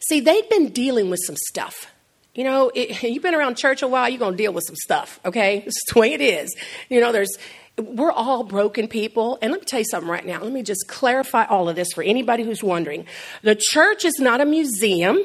See, 0.09 0.19
they'd 0.19 0.49
been 0.49 0.71
dealing 0.71 1.11
with 1.11 1.21
some 1.25 1.37
stuff. 1.37 1.93
You 2.37 2.45
know, 2.45 2.71
it, 2.75 3.03
you've 3.03 3.23
been 3.23 3.35
around 3.35 3.57
church 3.57 3.83
a 3.83 3.89
while, 3.89 4.09
you're 4.09 4.21
going 4.21 4.35
to 4.35 4.39
deal 4.39 4.53
with 4.53 4.65
some 4.67 4.77
stuff, 4.77 5.19
okay? 5.25 5.65
It's 5.67 5.93
the 5.93 5.99
way 5.99 6.13
it 6.13 6.21
is. 6.21 6.55
You 6.89 7.01
know, 7.01 7.11
there's, 7.11 7.37
we're 7.77 8.13
all 8.13 8.45
broken 8.45 8.87
people. 8.87 9.39
And 9.43 9.51
let 9.51 9.61
me 9.61 9.65
tell 9.65 9.81
you 9.81 9.87
something 9.91 10.09
right 10.09 10.25
now. 10.25 10.41
Let 10.41 10.53
me 10.53 10.63
just 10.63 10.87
clarify 10.87 11.45
all 11.47 11.69
of 11.69 11.77
this 11.77 11.93
for 11.93 12.05
anybody 12.05 12.45
who's 12.45 12.63
wondering. 12.63 13.07
The 13.43 13.57
church 13.57 14.05
is 14.05 14.19
not 14.21 14.41
a 14.41 14.45
museum 14.45 15.19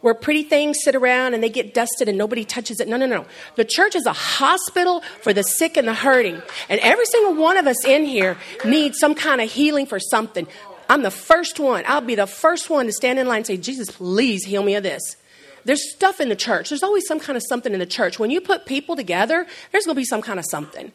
where 0.00 0.14
pretty 0.14 0.42
things 0.42 0.76
sit 0.82 0.94
around 0.94 1.32
and 1.32 1.42
they 1.42 1.48
get 1.48 1.72
dusted 1.72 2.08
and 2.10 2.18
nobody 2.18 2.44
touches 2.44 2.78
it. 2.78 2.88
No, 2.88 2.98
no, 2.98 3.06
no. 3.06 3.24
The 3.56 3.64
church 3.64 3.94
is 3.94 4.04
a 4.04 4.12
hospital 4.12 5.02
for 5.22 5.32
the 5.32 5.42
sick 5.42 5.78
and 5.78 5.88
the 5.88 5.94
hurting. 5.94 6.42
And 6.68 6.78
every 6.80 7.06
single 7.06 7.34
one 7.34 7.56
of 7.56 7.66
us 7.66 7.84
in 7.86 8.04
here 8.04 8.36
needs 8.66 8.98
some 8.98 9.14
kind 9.14 9.40
of 9.40 9.50
healing 9.50 9.86
for 9.86 9.98
something. 9.98 10.46
I'm 10.90 11.02
the 11.02 11.10
first 11.10 11.58
one. 11.58 11.84
I'll 11.86 12.02
be 12.02 12.16
the 12.16 12.26
first 12.26 12.68
one 12.68 12.84
to 12.84 12.92
stand 12.92 13.18
in 13.18 13.26
line 13.26 13.38
and 13.38 13.46
say, 13.46 13.56
Jesus, 13.56 13.90
please 13.90 14.44
heal 14.44 14.62
me 14.62 14.74
of 14.74 14.82
this. 14.82 15.16
There's 15.64 15.90
stuff 15.92 16.20
in 16.20 16.28
the 16.28 16.36
church. 16.36 16.68
There's 16.68 16.82
always 16.82 17.06
some 17.06 17.20
kind 17.20 17.36
of 17.36 17.42
something 17.48 17.72
in 17.72 17.78
the 17.78 17.86
church. 17.86 18.18
When 18.18 18.30
you 18.30 18.40
put 18.40 18.66
people 18.66 18.96
together, 18.96 19.46
there's 19.72 19.86
going 19.86 19.94
to 19.94 20.00
be 20.00 20.04
some 20.04 20.22
kind 20.22 20.38
of 20.38 20.44
something. 20.50 20.92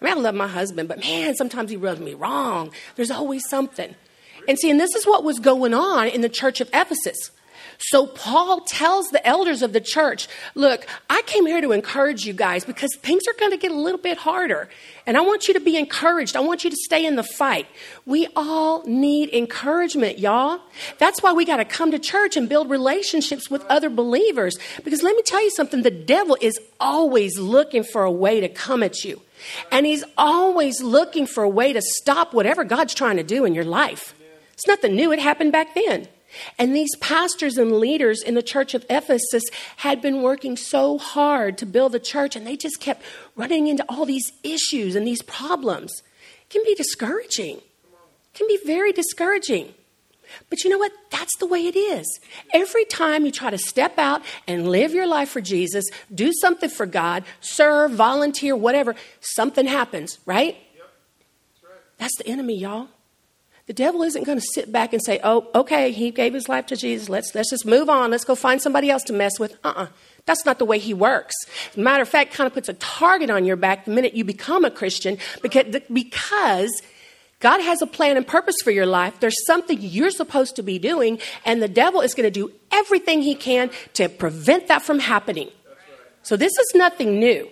I 0.00 0.04
mean, 0.04 0.18
I 0.18 0.20
love 0.20 0.34
my 0.34 0.48
husband, 0.48 0.88
but 0.88 1.00
man, 1.00 1.34
sometimes 1.34 1.70
he 1.70 1.76
rubs 1.76 2.00
me 2.00 2.14
wrong. 2.14 2.72
There's 2.96 3.10
always 3.10 3.48
something. 3.48 3.94
And 4.46 4.58
see, 4.58 4.70
and 4.70 4.80
this 4.80 4.94
is 4.94 5.06
what 5.06 5.24
was 5.24 5.38
going 5.38 5.74
on 5.74 6.08
in 6.08 6.20
the 6.20 6.28
church 6.28 6.60
of 6.60 6.68
Ephesus. 6.72 7.30
So 7.80 8.06
Paul 8.06 8.62
tells 8.62 9.08
the 9.08 9.24
elders 9.24 9.62
of 9.62 9.72
the 9.72 9.80
church, 9.80 10.26
look, 10.56 10.84
I 11.08 11.22
came 11.26 11.46
here 11.46 11.60
to 11.60 11.70
encourage 11.70 12.26
you 12.26 12.32
guys 12.32 12.64
because 12.64 12.90
things 12.96 13.22
are 13.28 13.38
going 13.38 13.52
to 13.52 13.56
get 13.56 13.70
a 13.70 13.76
little 13.76 14.00
bit 14.00 14.18
harder. 14.18 14.68
And 15.06 15.16
I 15.16 15.20
want 15.20 15.46
you 15.46 15.54
to 15.54 15.60
be 15.60 15.76
encouraged. 15.76 16.34
I 16.34 16.40
want 16.40 16.64
you 16.64 16.70
to 16.70 16.76
stay 16.76 17.06
in 17.06 17.14
the 17.14 17.22
fight. 17.22 17.68
We 18.04 18.26
all 18.34 18.82
need 18.84 19.32
encouragement, 19.32 20.18
y'all. 20.18 20.60
That's 20.98 21.22
why 21.22 21.32
we 21.32 21.44
got 21.44 21.58
to 21.58 21.64
come 21.64 21.92
to 21.92 22.00
church 22.00 22.36
and 22.36 22.48
build 22.48 22.68
relationships 22.68 23.48
with 23.48 23.64
other 23.66 23.90
believers. 23.90 24.58
Because 24.84 25.04
let 25.04 25.14
me 25.14 25.22
tell 25.22 25.42
you 25.42 25.50
something, 25.50 25.82
the 25.82 25.90
devil 25.90 26.36
is 26.40 26.58
always 26.80 27.38
looking 27.38 27.84
for 27.84 28.02
a 28.02 28.10
way 28.10 28.40
to 28.40 28.48
come 28.48 28.82
at 28.82 29.04
you. 29.04 29.22
And 29.70 29.86
he's 29.86 30.02
always 30.16 30.82
looking 30.82 31.26
for 31.26 31.44
a 31.44 31.48
way 31.48 31.72
to 31.72 31.80
stop 31.80 32.34
whatever 32.34 32.64
God's 32.64 32.92
trying 32.92 33.18
to 33.18 33.22
do 33.22 33.44
in 33.44 33.54
your 33.54 33.64
life. 33.64 34.16
It's 34.54 34.66
nothing 34.66 34.96
new, 34.96 35.12
it 35.12 35.20
happened 35.20 35.52
back 35.52 35.76
then. 35.76 36.08
And 36.58 36.74
these 36.74 36.94
pastors 36.96 37.56
and 37.56 37.72
leaders 37.78 38.22
in 38.22 38.34
the 38.34 38.42
church 38.42 38.74
of 38.74 38.84
Ephesus 38.90 39.44
had 39.76 40.00
been 40.02 40.22
working 40.22 40.56
so 40.56 40.98
hard 40.98 41.58
to 41.58 41.66
build 41.66 41.92
the 41.92 42.00
church, 42.00 42.36
and 42.36 42.46
they 42.46 42.56
just 42.56 42.80
kept 42.80 43.02
running 43.34 43.66
into 43.66 43.84
all 43.88 44.04
these 44.04 44.32
issues 44.42 44.94
and 44.94 45.06
these 45.06 45.22
problems. 45.22 46.02
It 46.42 46.50
can 46.50 46.62
be 46.64 46.74
discouraging. 46.74 47.56
It 47.56 48.34
can 48.34 48.46
be 48.46 48.58
very 48.64 48.92
discouraging. 48.92 49.74
But 50.50 50.62
you 50.62 50.70
know 50.70 50.78
what? 50.78 50.92
That's 51.10 51.36
the 51.38 51.46
way 51.46 51.66
it 51.66 51.76
is. 51.76 52.20
Every 52.52 52.84
time 52.84 53.24
you 53.24 53.32
try 53.32 53.50
to 53.50 53.58
step 53.58 53.98
out 53.98 54.22
and 54.46 54.68
live 54.68 54.92
your 54.92 55.06
life 55.06 55.30
for 55.30 55.40
Jesus, 55.40 55.86
do 56.14 56.32
something 56.32 56.68
for 56.68 56.86
God, 56.86 57.24
serve, 57.40 57.92
volunteer, 57.92 58.54
whatever, 58.54 58.94
something 59.20 59.66
happens, 59.66 60.18
right? 60.26 60.56
Yep. 60.76 60.90
That's, 61.54 61.64
right. 61.64 61.80
That's 61.98 62.16
the 62.18 62.26
enemy, 62.26 62.58
y'all. 62.58 62.88
The 63.68 63.74
devil 63.74 64.02
isn't 64.02 64.24
going 64.24 64.38
to 64.38 64.46
sit 64.54 64.72
back 64.72 64.94
and 64.94 65.04
say, 65.04 65.20
oh, 65.22 65.46
okay, 65.54 65.92
he 65.92 66.10
gave 66.10 66.32
his 66.32 66.48
life 66.48 66.64
to 66.66 66.76
Jesus. 66.76 67.10
Let's, 67.10 67.34
let's 67.34 67.50
just 67.50 67.66
move 67.66 67.90
on. 67.90 68.10
Let's 68.10 68.24
go 68.24 68.34
find 68.34 68.62
somebody 68.62 68.88
else 68.88 69.02
to 69.04 69.12
mess 69.12 69.38
with. 69.38 69.52
Uh 69.62 69.68
uh-uh. 69.68 69.82
uh 69.82 69.86
That's 70.24 70.46
not 70.46 70.58
the 70.58 70.64
way 70.64 70.78
he 70.78 70.94
works. 70.94 71.34
matter 71.76 72.02
of 72.02 72.08
fact, 72.08 72.32
kind 72.32 72.46
of 72.46 72.54
puts 72.54 72.70
a 72.70 72.72
target 72.72 73.28
on 73.28 73.44
your 73.44 73.56
back 73.56 73.84
the 73.84 73.90
minute 73.90 74.14
you 74.14 74.24
become 74.24 74.64
a 74.64 74.70
Christian 74.70 75.18
because, 75.42 75.66
because 75.92 76.82
God 77.40 77.60
has 77.60 77.82
a 77.82 77.86
plan 77.86 78.16
and 78.16 78.26
purpose 78.26 78.56
for 78.64 78.70
your 78.70 78.86
life. 78.86 79.20
There's 79.20 79.44
something 79.44 79.78
you're 79.80 80.10
supposed 80.10 80.56
to 80.56 80.62
be 80.62 80.78
doing, 80.78 81.20
and 81.44 81.62
the 81.62 81.68
devil 81.68 82.00
is 82.00 82.14
going 82.14 82.24
to 82.24 82.30
do 82.30 82.50
everything 82.72 83.20
he 83.20 83.34
can 83.34 83.70
to 83.94 84.08
prevent 84.08 84.68
that 84.68 84.80
from 84.80 84.98
happening. 84.98 85.50
So 86.22 86.38
this 86.38 86.52
is 86.52 86.72
nothing 86.74 87.20
new. 87.20 87.48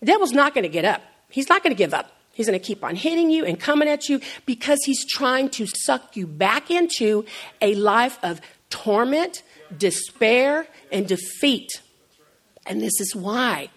The 0.00 0.06
devil's 0.06 0.32
not 0.32 0.52
going 0.52 0.64
to 0.64 0.68
get 0.68 0.84
up. 0.84 1.00
He's 1.28 1.48
not 1.48 1.62
going 1.62 1.74
to 1.74 1.78
give 1.78 1.94
up. 1.94 2.10
He's 2.40 2.46
going 2.46 2.58
to 2.58 2.66
keep 2.66 2.82
on 2.82 2.96
hitting 2.96 3.28
you 3.28 3.44
and 3.44 3.60
coming 3.60 3.86
at 3.86 4.08
you 4.08 4.18
because 4.46 4.78
he's 4.86 5.04
trying 5.04 5.50
to 5.50 5.66
suck 5.66 6.16
you 6.16 6.26
back 6.26 6.70
into 6.70 7.26
a 7.60 7.74
life 7.74 8.18
of 8.22 8.40
torment, 8.70 9.42
despair, 9.76 10.66
and 10.90 11.06
defeat. 11.06 11.68
And 12.64 12.80
this 12.80 12.98
is 12.98 13.14
why 13.14 13.68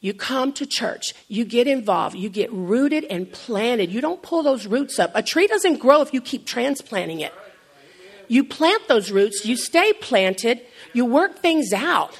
you 0.00 0.12
come 0.12 0.52
to 0.54 0.66
church, 0.66 1.14
you 1.28 1.44
get 1.44 1.68
involved, 1.68 2.16
you 2.16 2.28
get 2.28 2.52
rooted 2.52 3.04
and 3.04 3.30
planted. 3.30 3.92
You 3.92 4.00
don't 4.00 4.20
pull 4.20 4.42
those 4.42 4.66
roots 4.66 4.98
up. 4.98 5.12
A 5.14 5.22
tree 5.22 5.46
doesn't 5.46 5.78
grow 5.78 6.00
if 6.02 6.12
you 6.12 6.20
keep 6.20 6.46
transplanting 6.46 7.20
it. 7.20 7.32
You 8.26 8.42
plant 8.42 8.88
those 8.88 9.12
roots, 9.12 9.46
you 9.46 9.54
stay 9.54 9.92
planted, 9.92 10.60
you 10.92 11.06
work 11.06 11.38
things 11.38 11.72
out. 11.72 12.18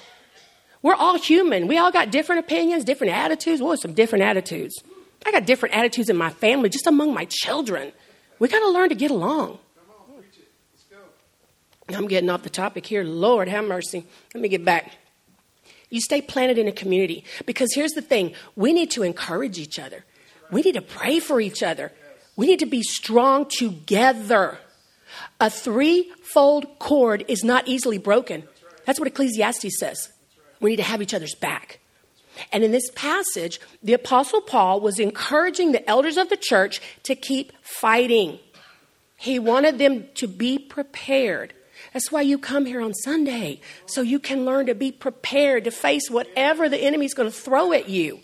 We're 0.80 0.95
all 0.95 1.19
human. 1.19 1.66
We 1.66 1.76
all 1.76 1.90
got 1.90 2.12
different 2.12 2.38
opinions, 2.38 2.85
different 2.85 3.14
attitudes. 3.14 3.61
Well, 3.61 3.76
some 3.76 3.95
different 3.95 4.23
attitudes. 4.23 4.80
I 5.26 5.32
got 5.32 5.46
different 5.46 5.74
attitudes 5.74 6.08
in 6.08 6.16
my 6.16 6.30
family, 6.30 6.68
just 6.68 6.86
among 6.86 7.14
my 7.14 7.26
children. 7.28 7.92
We 8.38 8.48
got 8.48 8.60
to 8.60 8.70
learn 8.70 8.88
to 8.88 8.94
get 8.94 9.10
along. 9.10 9.58
I'm 11.88 12.06
getting 12.06 12.30
off 12.30 12.42
the 12.42 12.50
topic 12.50 12.86
here. 12.86 13.02
Lord, 13.04 13.48
have 13.48 13.64
mercy. 13.64 14.06
Let 14.34 14.40
me 14.40 14.48
get 14.48 14.64
back. 14.64 14.92
You 15.90 16.00
stay 16.00 16.22
planted 16.22 16.56
in 16.56 16.68
a 16.68 16.72
community 16.72 17.24
because 17.46 17.74
here's 17.74 17.92
the 17.92 18.02
thing 18.02 18.32
we 18.54 18.72
need 18.72 18.92
to 18.92 19.02
encourage 19.02 19.58
each 19.58 19.78
other, 19.78 20.04
we 20.50 20.62
need 20.62 20.74
to 20.74 20.82
pray 20.82 21.18
for 21.18 21.40
each 21.40 21.62
other, 21.62 21.92
we 22.36 22.46
need 22.46 22.60
to 22.60 22.66
be 22.66 22.82
strong 22.82 23.46
together. 23.46 24.58
A 25.40 25.50
threefold 25.50 26.78
cord 26.78 27.24
is 27.26 27.42
not 27.42 27.66
easily 27.66 27.98
broken. 27.98 28.44
That's 28.86 29.00
what 29.00 29.08
Ecclesiastes 29.08 29.78
says. 29.78 30.12
We 30.60 30.70
need 30.70 30.76
to 30.76 30.82
have 30.84 31.02
each 31.02 31.14
other's 31.14 31.34
back. 31.34 31.79
And 32.52 32.64
in 32.64 32.73
this 32.73 32.90
passage, 32.94 33.61
the 33.82 33.92
Apostle 33.92 34.40
Paul 34.40 34.80
was 34.80 34.99
encouraging 34.99 35.73
the 35.73 35.88
elders 35.88 36.16
of 36.16 36.28
the 36.28 36.37
church 36.37 36.80
to 37.04 37.14
keep 37.14 37.52
fighting. 37.62 38.38
He 39.16 39.38
wanted 39.38 39.78
them 39.78 40.09
to 40.14 40.26
be 40.26 40.59
prepared. 40.59 41.52
That's 41.92 42.12
why 42.12 42.23
you 42.23 42.38
come 42.38 42.66
here 42.66 42.80
on 42.80 42.94
Sunday, 42.94 43.61
so 43.87 44.02
you 44.02 44.18
can 44.18 44.44
learn 44.44 44.66
to 44.66 44.75
be 44.75 44.92
prepared 44.92 45.64
to 45.64 45.70
face 45.70 46.11
whatever 46.11 46.68
the 46.68 46.78
enemy's 46.78 47.14
going 47.14 47.30
to 47.30 47.37
throw 47.37 47.73
at 47.73 47.88
you. 47.88 48.20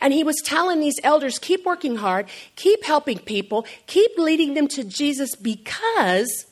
And 0.00 0.12
he 0.12 0.24
was 0.24 0.36
telling 0.44 0.80
these 0.80 0.98
elders, 1.02 1.38
keep 1.38 1.64
working 1.64 1.96
hard, 1.96 2.28
keep 2.56 2.84
helping 2.84 3.18
people, 3.18 3.66
keep 3.86 4.10
leading 4.18 4.54
them 4.54 4.68
to 4.68 4.84
Jesus 4.84 5.36
because 5.36 6.46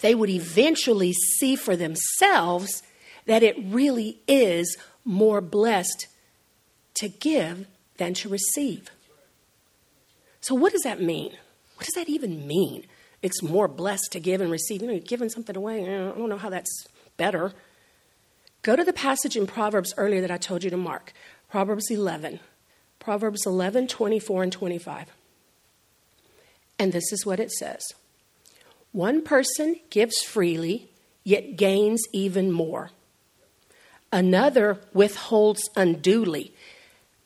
they 0.00 0.14
would 0.14 0.30
eventually 0.30 1.12
see 1.12 1.54
for 1.54 1.76
themselves 1.76 2.82
that 3.26 3.42
it 3.42 3.56
really 3.66 4.18
is 4.26 4.76
more 5.04 5.40
blessed 5.40 6.08
to 6.94 7.08
give 7.08 7.66
than 7.96 8.14
to 8.14 8.28
receive. 8.28 8.90
So, 10.40 10.54
what 10.54 10.72
does 10.72 10.82
that 10.82 11.00
mean? 11.00 11.32
What 11.76 11.86
does 11.86 11.94
that 11.94 12.08
even 12.08 12.46
mean? 12.46 12.86
It's 13.22 13.42
more 13.42 13.68
blessed 13.68 14.10
to 14.12 14.20
give 14.20 14.40
and 14.40 14.50
receive. 14.50 14.82
You 14.82 14.88
know, 14.88 14.94
you're 14.94 15.02
giving 15.02 15.28
something 15.28 15.56
away. 15.56 15.82
I 15.82 16.08
don't 16.10 16.28
know 16.28 16.38
how 16.38 16.50
that's 16.50 16.86
better. 17.16 17.52
Go 18.62 18.76
to 18.76 18.84
the 18.84 18.92
passage 18.92 19.36
in 19.36 19.46
Proverbs 19.46 19.94
earlier 19.96 20.20
that 20.20 20.30
I 20.30 20.36
told 20.36 20.64
you 20.64 20.70
to 20.70 20.76
mark. 20.76 21.12
Proverbs 21.50 21.90
11. 21.90 22.40
Proverbs 22.98 23.46
11, 23.46 23.88
24 23.88 24.42
and 24.44 24.52
25. 24.52 25.08
And 26.78 26.92
this 26.92 27.12
is 27.12 27.26
what 27.26 27.40
it 27.40 27.50
says 27.52 27.82
One 28.92 29.22
person 29.22 29.76
gives 29.90 30.18
freely, 30.22 30.88
yet 31.24 31.56
gains 31.56 32.02
even 32.12 32.50
more. 32.50 32.90
Another 34.12 34.78
withholds 34.92 35.68
unduly. 35.76 36.52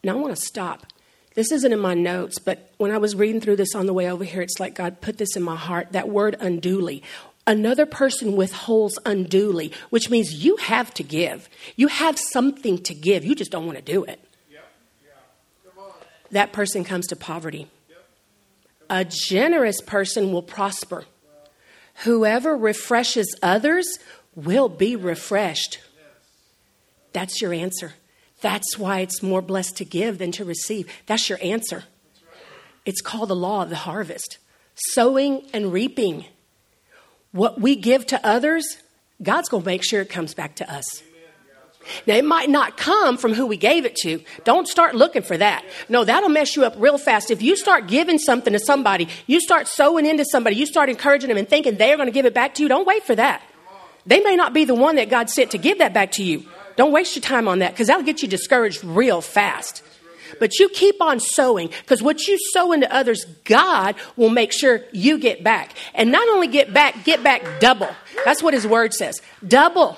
Now 0.05 0.13
I 0.13 0.21
want 0.21 0.37
to 0.37 0.43
stop. 0.43 0.87
This 1.35 1.53
isn't 1.53 1.73
in 1.73 1.79
my 1.79 1.95
notes, 1.95 2.39
but 2.39 2.73
when 2.79 2.91
I 2.91 2.99
was 2.99 3.15
reading 3.15 3.41
through 3.41 3.57
this 3.57 3.75
on 3.75 3.87
the 3.87 3.93
way 3.93 4.11
over 4.11 4.25
here, 4.25 4.41
it's 4.41 4.59
like 4.59 4.75
God 4.75 5.01
put 5.01 5.19
this 5.19 5.37
in 5.37 5.43
my 5.43 5.57
heart 5.57 5.93
that 5.93 6.09
word 6.09 6.35
unduly. 6.41 7.03
Another 7.47 7.87
person 7.87 8.37
withholds 8.37 8.99
unduly, 9.05 9.73
which 9.91 10.11
means 10.11 10.45
you 10.45 10.57
have 10.57 10.93
to 10.95 11.03
give. 11.03 11.49
You 11.77 11.89
have 11.89 12.19
something 12.19 12.79
to 12.85 12.95
give. 12.95 13.25
You 13.25 13.35
just 13.35 13.51
don't 13.51 13.67
want 13.67 13.77
to 13.77 13.85
do 13.85 14.05
it. 14.05 14.21
That 16.31 16.53
person 16.53 16.85
comes 16.85 17.07
to 17.09 17.17
poverty. 17.17 17.69
A 18.89 19.05
generous 19.05 19.81
person 19.81 20.33
will 20.33 20.43
prosper. 20.43 21.05
Whoever 22.05 22.57
refreshes 22.57 23.35
others 23.43 23.99
will 24.35 24.69
be 24.69 24.97
refreshed. 24.97 25.81
That's 27.13 27.41
your 27.41 27.53
answer. 27.53 27.95
That's 28.41 28.79
why 28.79 29.01
it's 29.01 29.23
more 29.23 29.43
blessed 29.43 29.77
to 29.79 29.85
give 29.85 30.19
than 30.19 30.33
to 30.33 30.45
receive. 30.45 30.91
That's 31.07 31.29
your 31.29 31.39
answer. 31.43 31.85
It's 32.85 33.01
called 33.01 33.31
the 33.31 33.37
law 33.37 33.63
of 33.63 33.71
the 33.71 33.77
harvest 33.77 34.39
sowing 34.93 35.43
and 35.53 35.73
reaping. 35.73 36.27
What 37.33 37.61
we 37.61 37.77
give 37.77 38.07
to 38.07 38.27
others, 38.27 38.79
God's 39.23 39.49
going 39.49 39.63
to 39.63 39.67
make 39.67 39.83
sure 39.83 40.01
it 40.01 40.11
comes 40.11 40.35
back 40.35 40.57
to 40.57 40.73
us. 40.73 41.03
Now, 42.07 42.15
it 42.15 42.25
might 42.25 42.51
not 42.51 42.77
come 42.77 43.17
from 43.17 43.33
who 43.33 43.47
we 43.47 43.57
gave 43.57 43.85
it 43.85 43.95
to. 44.03 44.21
Don't 44.45 44.67
start 44.67 44.95
looking 44.95 45.23
for 45.23 45.37
that. 45.37 45.65
No, 45.89 46.05
that'll 46.05 46.29
mess 46.29 46.57
you 46.57 46.65
up 46.65 46.75
real 46.79 46.99
fast. 46.99 47.31
If 47.31 47.43
you 47.43 47.57
start 47.57 47.87
giving 47.87 48.19
something 48.19 48.53
to 48.53 48.59
somebody, 48.59 49.09
you 49.27 49.41
start 49.41 49.69
sowing 49.69 50.05
into 50.05 50.25
somebody, 50.25 50.57
you 50.57 50.67
start 50.67 50.89
encouraging 50.89 51.29
them 51.29 51.39
and 51.39 51.49
thinking 51.49 51.77
they're 51.77 51.97
going 51.97 52.09
to 52.09 52.13
give 52.13 52.27
it 52.27 52.35
back 52.35 52.55
to 52.57 52.63
you, 52.63 52.69
don't 52.69 52.87
wait 52.87 53.05
for 53.05 53.15
that. 53.15 53.43
They 54.05 54.21
may 54.21 54.37
not 54.37 54.53
be 54.53 54.65
the 54.65 54.75
one 54.75 54.97
that 54.97 55.11
God 55.11 55.31
sent 55.31 55.53
to 55.53 55.59
give 55.59 55.79
that 55.79 55.95
back 55.95 56.13
to 56.13 56.25
you. 56.25 56.45
Don't 56.77 56.93
waste 56.93 57.17
your 57.17 57.23
time 57.23 57.49
on 57.49 57.61
that 57.61 57.73
because 57.73 57.89
that'll 57.89 58.03
get 58.03 58.23
you 58.23 58.29
discouraged 58.29 58.85
real 58.85 59.21
fast. 59.21 59.83
But 60.39 60.59
you 60.59 60.69
keep 60.69 61.01
on 61.01 61.21
sowing 61.21 61.69
because 61.69 62.03
what 62.03 62.27
you 62.27 62.39
sow 62.53 62.73
into 62.73 62.93
others, 62.93 63.25
God 63.45 63.95
will 64.17 64.29
make 64.29 64.53
sure 64.53 64.83
you 64.93 65.19
get 65.19 65.43
back. 65.43 65.73
And 65.95 66.13
not 66.13 66.29
only 66.29 66.49
get 66.49 66.75
back, 66.75 67.05
get 67.05 67.23
back 67.23 67.61
double. 67.61 67.89
That's 68.25 68.43
what 68.43 68.55
His 68.55 68.67
Word 68.67 68.93
says. 68.93 69.21
Double. 69.47 69.97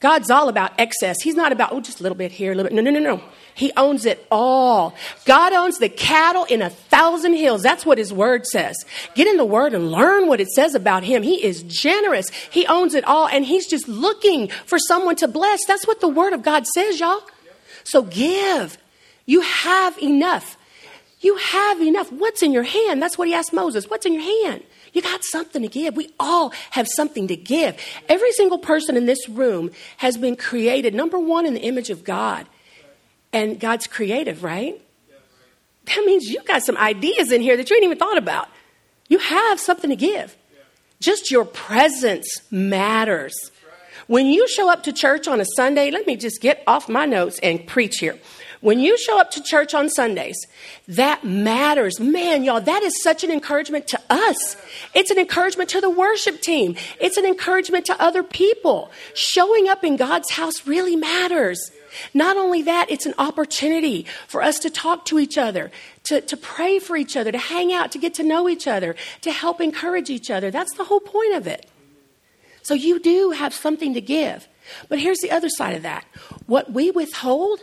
God's 0.00 0.30
all 0.30 0.48
about 0.48 0.72
excess. 0.78 1.22
He's 1.22 1.36
not 1.36 1.52
about, 1.52 1.72
oh, 1.72 1.80
just 1.80 2.00
a 2.00 2.02
little 2.02 2.18
bit 2.18 2.32
here, 2.32 2.52
a 2.52 2.54
little 2.54 2.70
bit. 2.70 2.74
No, 2.74 2.82
no, 2.82 2.90
no, 2.90 3.00
no. 3.00 3.22
He 3.54 3.72
owns 3.76 4.06
it 4.06 4.26
all. 4.30 4.94
God 5.24 5.52
owns 5.52 5.78
the 5.78 5.88
cattle 5.88 6.44
in 6.44 6.62
a 6.62 6.70
thousand 6.70 7.34
hills. 7.34 7.62
That's 7.62 7.84
what 7.84 7.98
His 7.98 8.12
Word 8.12 8.46
says. 8.46 8.76
Get 9.14 9.26
in 9.26 9.36
the 9.36 9.44
Word 9.44 9.74
and 9.74 9.90
learn 9.90 10.26
what 10.26 10.40
it 10.40 10.48
says 10.48 10.74
about 10.74 11.04
Him. 11.04 11.22
He 11.22 11.44
is 11.44 11.62
generous. 11.62 12.30
He 12.50 12.66
owns 12.66 12.94
it 12.94 13.04
all, 13.04 13.28
and 13.28 13.44
He's 13.44 13.66
just 13.66 13.88
looking 13.88 14.48
for 14.66 14.78
someone 14.78 15.16
to 15.16 15.28
bless. 15.28 15.64
That's 15.66 15.86
what 15.86 16.00
the 16.00 16.08
Word 16.08 16.32
of 16.32 16.42
God 16.42 16.66
says, 16.66 17.00
y'all. 17.00 17.22
So 17.84 18.02
give. 18.02 18.78
You 19.26 19.42
have 19.42 19.98
enough. 20.02 20.56
You 21.20 21.36
have 21.36 21.80
enough. 21.80 22.10
What's 22.10 22.42
in 22.42 22.52
your 22.52 22.64
hand? 22.64 23.00
That's 23.00 23.16
what 23.16 23.28
He 23.28 23.34
asked 23.34 23.52
Moses. 23.52 23.88
What's 23.88 24.06
in 24.06 24.14
your 24.14 24.22
hand? 24.22 24.64
You 24.92 25.00
got 25.00 25.24
something 25.24 25.62
to 25.62 25.68
give. 25.68 25.96
We 25.96 26.10
all 26.20 26.50
have 26.70 26.86
something 26.86 27.28
to 27.28 27.36
give. 27.36 27.76
Every 28.08 28.32
single 28.32 28.58
person 28.58 28.96
in 28.96 29.06
this 29.06 29.28
room 29.28 29.70
has 29.98 30.16
been 30.16 30.36
created, 30.36 30.94
number 30.94 31.18
one, 31.18 31.46
in 31.46 31.54
the 31.54 31.62
image 31.62 31.90
of 31.90 32.04
God. 32.04 32.46
And 33.32 33.58
God's 33.58 33.86
creative, 33.86 34.44
right? 34.44 34.80
That 35.86 36.04
means 36.04 36.26
you 36.26 36.42
got 36.44 36.62
some 36.62 36.76
ideas 36.76 37.32
in 37.32 37.40
here 37.40 37.56
that 37.56 37.68
you 37.68 37.76
ain't 37.76 37.84
even 37.84 37.98
thought 37.98 38.18
about. 38.18 38.48
You 39.08 39.18
have 39.18 39.58
something 39.58 39.90
to 39.90 39.96
give. 39.96 40.36
Just 41.00 41.30
your 41.30 41.44
presence 41.44 42.42
matters. 42.50 43.34
When 44.06 44.26
you 44.26 44.46
show 44.48 44.70
up 44.70 44.82
to 44.84 44.92
church 44.92 45.26
on 45.26 45.40
a 45.40 45.44
Sunday, 45.56 45.90
let 45.90 46.06
me 46.06 46.16
just 46.16 46.40
get 46.40 46.62
off 46.66 46.88
my 46.88 47.06
notes 47.06 47.38
and 47.42 47.66
preach 47.66 47.98
here. 47.98 48.18
When 48.60 48.78
you 48.78 48.96
show 48.96 49.18
up 49.18 49.32
to 49.32 49.42
church 49.42 49.74
on 49.74 49.90
Sundays, 49.90 50.36
that 50.86 51.24
matters. 51.24 51.98
Man, 51.98 52.44
y'all, 52.44 52.60
that 52.60 52.82
is 52.84 53.02
such 53.02 53.24
an 53.24 53.32
encouragement 53.32 53.88
to 53.88 54.00
us. 54.08 54.56
It's 54.94 55.10
an 55.10 55.18
encouragement 55.18 55.70
to 55.70 55.80
the 55.80 55.90
worship 55.90 56.40
team. 56.40 56.76
It's 57.00 57.16
an 57.16 57.26
encouragement 57.26 57.86
to 57.86 58.00
other 58.00 58.22
people. 58.22 58.92
Showing 59.14 59.68
up 59.68 59.82
in 59.82 59.96
God's 59.96 60.30
house 60.30 60.64
really 60.64 60.94
matters. 60.94 61.72
Not 62.14 62.36
only 62.36 62.62
that, 62.62 62.90
it's 62.90 63.06
an 63.06 63.14
opportunity 63.18 64.06
for 64.26 64.42
us 64.42 64.58
to 64.60 64.70
talk 64.70 65.04
to 65.06 65.18
each 65.18 65.38
other, 65.38 65.70
to, 66.04 66.20
to 66.20 66.36
pray 66.36 66.78
for 66.78 66.96
each 66.96 67.16
other, 67.16 67.32
to 67.32 67.38
hang 67.38 67.72
out, 67.72 67.92
to 67.92 67.98
get 67.98 68.14
to 68.14 68.22
know 68.22 68.48
each 68.48 68.66
other, 68.66 68.96
to 69.22 69.32
help 69.32 69.60
encourage 69.60 70.10
each 70.10 70.30
other. 70.30 70.50
That's 70.50 70.74
the 70.76 70.84
whole 70.84 71.00
point 71.00 71.34
of 71.34 71.46
it. 71.46 71.68
So 72.62 72.74
you 72.74 73.00
do 73.00 73.30
have 73.30 73.52
something 73.52 73.94
to 73.94 74.00
give. 74.00 74.48
But 74.88 75.00
here's 75.00 75.18
the 75.18 75.30
other 75.30 75.48
side 75.48 75.74
of 75.74 75.82
that 75.82 76.04
what 76.46 76.72
we 76.72 76.90
withhold 76.90 77.60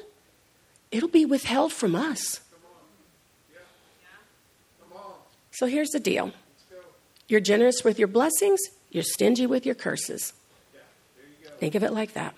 it'll 0.91 1.09
be 1.09 1.25
withheld 1.25 1.71
from 1.71 1.95
us. 1.95 2.41
So 5.51 5.65
here's 5.65 5.89
the 5.89 5.99
deal 5.99 6.31
you're 7.27 7.41
generous 7.41 7.83
with 7.83 7.99
your 7.99 8.07
blessings, 8.07 8.59
you're 8.89 9.03
stingy 9.03 9.45
with 9.45 9.65
your 9.65 9.75
curses. 9.75 10.33
Think 11.59 11.75
of 11.75 11.83
it 11.83 11.91
like 11.91 12.13
that. 12.13 12.33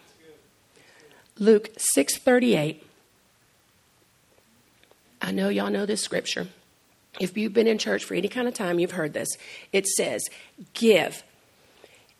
Luke 1.41 1.71
6:38. 1.95 2.83
I 5.23 5.31
know 5.31 5.49
y'all 5.49 5.71
know 5.71 5.87
this 5.87 6.03
scripture. 6.03 6.47
If 7.19 7.35
you've 7.35 7.51
been 7.51 7.65
in 7.65 7.79
church 7.79 8.05
for 8.05 8.13
any 8.13 8.27
kind 8.27 8.47
of 8.47 8.53
time, 8.53 8.77
you've 8.77 8.91
heard 8.91 9.13
this. 9.13 9.27
It 9.73 9.87
says, 9.87 10.29
"Give, 10.75 11.23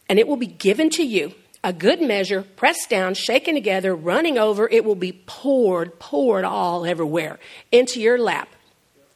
and 0.10 0.17
it 0.17 0.27
will 0.27 0.38
be 0.38 0.47
given 0.47 0.89
to 0.91 1.03
you 1.03 1.36
a 1.63 1.71
good 1.71 2.01
measure, 2.01 2.41
pressed 2.55 2.89
down, 2.89 3.13
shaken 3.13 3.53
together, 3.53 3.95
running 3.95 4.39
over, 4.39 4.67
it 4.67 4.84
will 4.84 4.95
be 4.95 5.21
poured, 5.27 5.99
poured 5.99 6.43
all 6.43 6.84
everywhere 6.84 7.38
into 7.71 8.01
your 8.01 8.17
lap. 8.17 8.49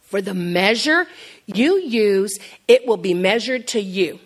For 0.02 0.22
the 0.22 0.34
measure 0.34 1.08
you 1.46 1.80
use, 1.80 2.38
it 2.68 2.86
will 2.86 2.96
be 2.96 3.12
measured 3.12 3.66
to 3.68 3.80
you. 3.80 4.20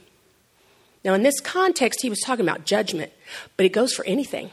Now, 1.02 1.14
in 1.14 1.22
this 1.22 1.40
context, 1.40 2.02
he 2.02 2.10
was 2.10 2.20
talking 2.20 2.46
about 2.46 2.66
judgment, 2.66 3.12
but 3.56 3.64
it 3.64 3.70
goes 3.70 3.94
for 3.94 4.04
anything. 4.04 4.50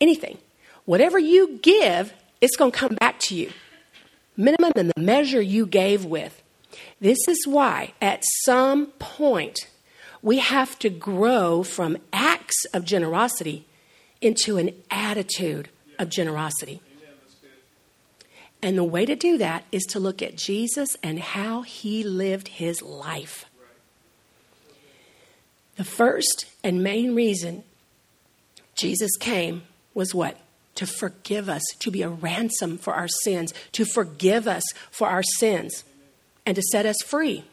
Anything. 0.00 0.38
Whatever 0.84 1.18
you 1.18 1.58
give, 1.62 2.12
it's 2.40 2.56
going 2.56 2.72
to 2.72 2.78
come 2.78 2.94
back 2.94 3.18
to 3.20 3.34
you. 3.34 3.52
Minimum 4.36 4.72
than 4.74 4.88
the 4.88 5.00
measure 5.00 5.42
you 5.42 5.66
gave 5.66 6.04
with. 6.04 6.42
This 7.00 7.18
is 7.28 7.46
why, 7.46 7.92
at 8.00 8.22
some 8.44 8.86
point, 8.98 9.68
we 10.22 10.38
have 10.38 10.78
to 10.80 10.90
grow 10.90 11.62
from 11.62 11.98
acts 12.12 12.64
of 12.72 12.84
generosity 12.84 13.66
into 14.20 14.56
an 14.56 14.70
attitude 14.90 15.68
of 15.98 16.08
generosity. 16.08 16.80
And 18.62 18.76
the 18.76 18.84
way 18.84 19.06
to 19.06 19.16
do 19.16 19.38
that 19.38 19.64
is 19.72 19.82
to 19.84 20.00
look 20.00 20.20
at 20.20 20.36
Jesus 20.36 20.96
and 21.02 21.18
how 21.18 21.62
he 21.62 22.02
lived 22.02 22.48
his 22.48 22.82
life. 22.82 23.46
The 25.76 25.84
first 25.84 26.44
and 26.62 26.82
main 26.82 27.14
reason 27.14 27.64
Jesus 28.74 29.16
came 29.18 29.62
was 29.94 30.14
what? 30.14 30.38
To 30.76 30.86
forgive 30.86 31.48
us, 31.48 31.62
to 31.80 31.90
be 31.90 32.02
a 32.02 32.08
ransom 32.08 32.78
for 32.78 32.94
our 32.94 33.08
sins, 33.08 33.52
to 33.72 33.84
forgive 33.84 34.46
us 34.46 34.62
for 34.90 35.08
our 35.08 35.22
sins, 35.22 35.84
and 36.46 36.56
to 36.56 36.62
set 36.62 36.86
us 36.86 36.96
free. 37.02 37.44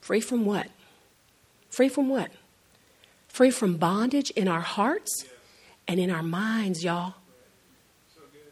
Free 0.00 0.20
from 0.20 0.44
what? 0.44 0.68
Free 1.70 1.88
from 1.88 2.08
what? 2.08 2.30
Free 3.28 3.50
from 3.50 3.76
bondage 3.76 4.30
in 4.30 4.46
our 4.48 4.60
hearts 4.60 5.24
and 5.88 5.98
in 5.98 6.10
our 6.10 6.22
minds, 6.22 6.84
y'all. 6.84 7.14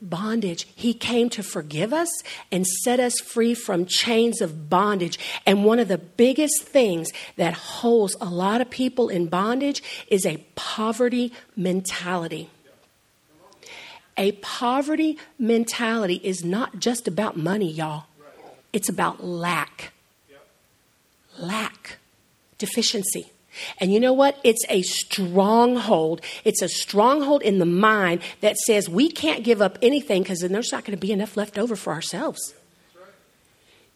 Bondage. 0.02 0.66
He 0.74 0.94
came 0.94 1.28
to 1.30 1.42
forgive 1.42 1.92
us 1.92 2.08
and 2.50 2.66
set 2.66 2.98
us 2.98 3.20
free 3.20 3.52
from 3.52 3.84
chains 3.84 4.40
of 4.40 4.70
bondage. 4.70 5.18
And 5.44 5.64
one 5.64 5.78
of 5.78 5.88
the 5.88 5.98
biggest 5.98 6.62
things 6.62 7.10
that 7.36 7.52
holds 7.52 8.16
a 8.20 8.30
lot 8.30 8.62
of 8.62 8.70
people 8.70 9.10
in 9.10 9.26
bondage 9.26 9.82
is 10.08 10.24
a 10.24 10.38
poverty 10.54 11.34
mentality. 11.54 12.48
A 14.20 14.32
poverty 14.32 15.16
mentality 15.38 16.20
is 16.22 16.44
not 16.44 16.78
just 16.78 17.08
about 17.08 17.38
money, 17.38 17.70
y'all. 17.70 18.04
It's 18.70 18.90
about 18.90 19.24
lack. 19.24 19.94
Lack, 21.38 21.96
deficiency. 22.58 23.32
And 23.78 23.94
you 23.94 23.98
know 23.98 24.12
what? 24.12 24.38
It's 24.44 24.62
a 24.68 24.82
stronghold. 24.82 26.20
It's 26.44 26.60
a 26.60 26.68
stronghold 26.68 27.40
in 27.40 27.60
the 27.60 27.66
mind 27.66 28.20
that 28.42 28.58
says 28.58 28.90
we 28.90 29.10
can't 29.10 29.42
give 29.42 29.62
up 29.62 29.78
anything 29.80 30.22
because 30.22 30.40
then 30.40 30.52
there's 30.52 30.70
not 30.70 30.84
going 30.84 30.96
to 30.96 31.00
be 31.00 31.12
enough 31.12 31.38
left 31.38 31.58
over 31.58 31.74
for 31.74 31.94
ourselves. 31.94 32.54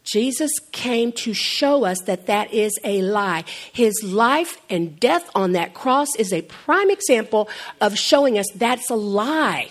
Jesus 0.04 0.50
came 0.72 1.12
to 1.12 1.34
show 1.34 1.84
us 1.84 2.00
that 2.06 2.26
that 2.26 2.50
is 2.50 2.72
a 2.82 3.02
lie. 3.02 3.44
His 3.74 3.94
life 4.02 4.56
and 4.70 4.98
death 4.98 5.30
on 5.34 5.52
that 5.52 5.74
cross 5.74 6.08
is 6.18 6.32
a 6.32 6.40
prime 6.42 6.90
example 6.90 7.46
of 7.82 7.98
showing 7.98 8.38
us 8.38 8.46
that's 8.54 8.88
a 8.88 8.96
lie. 8.96 9.68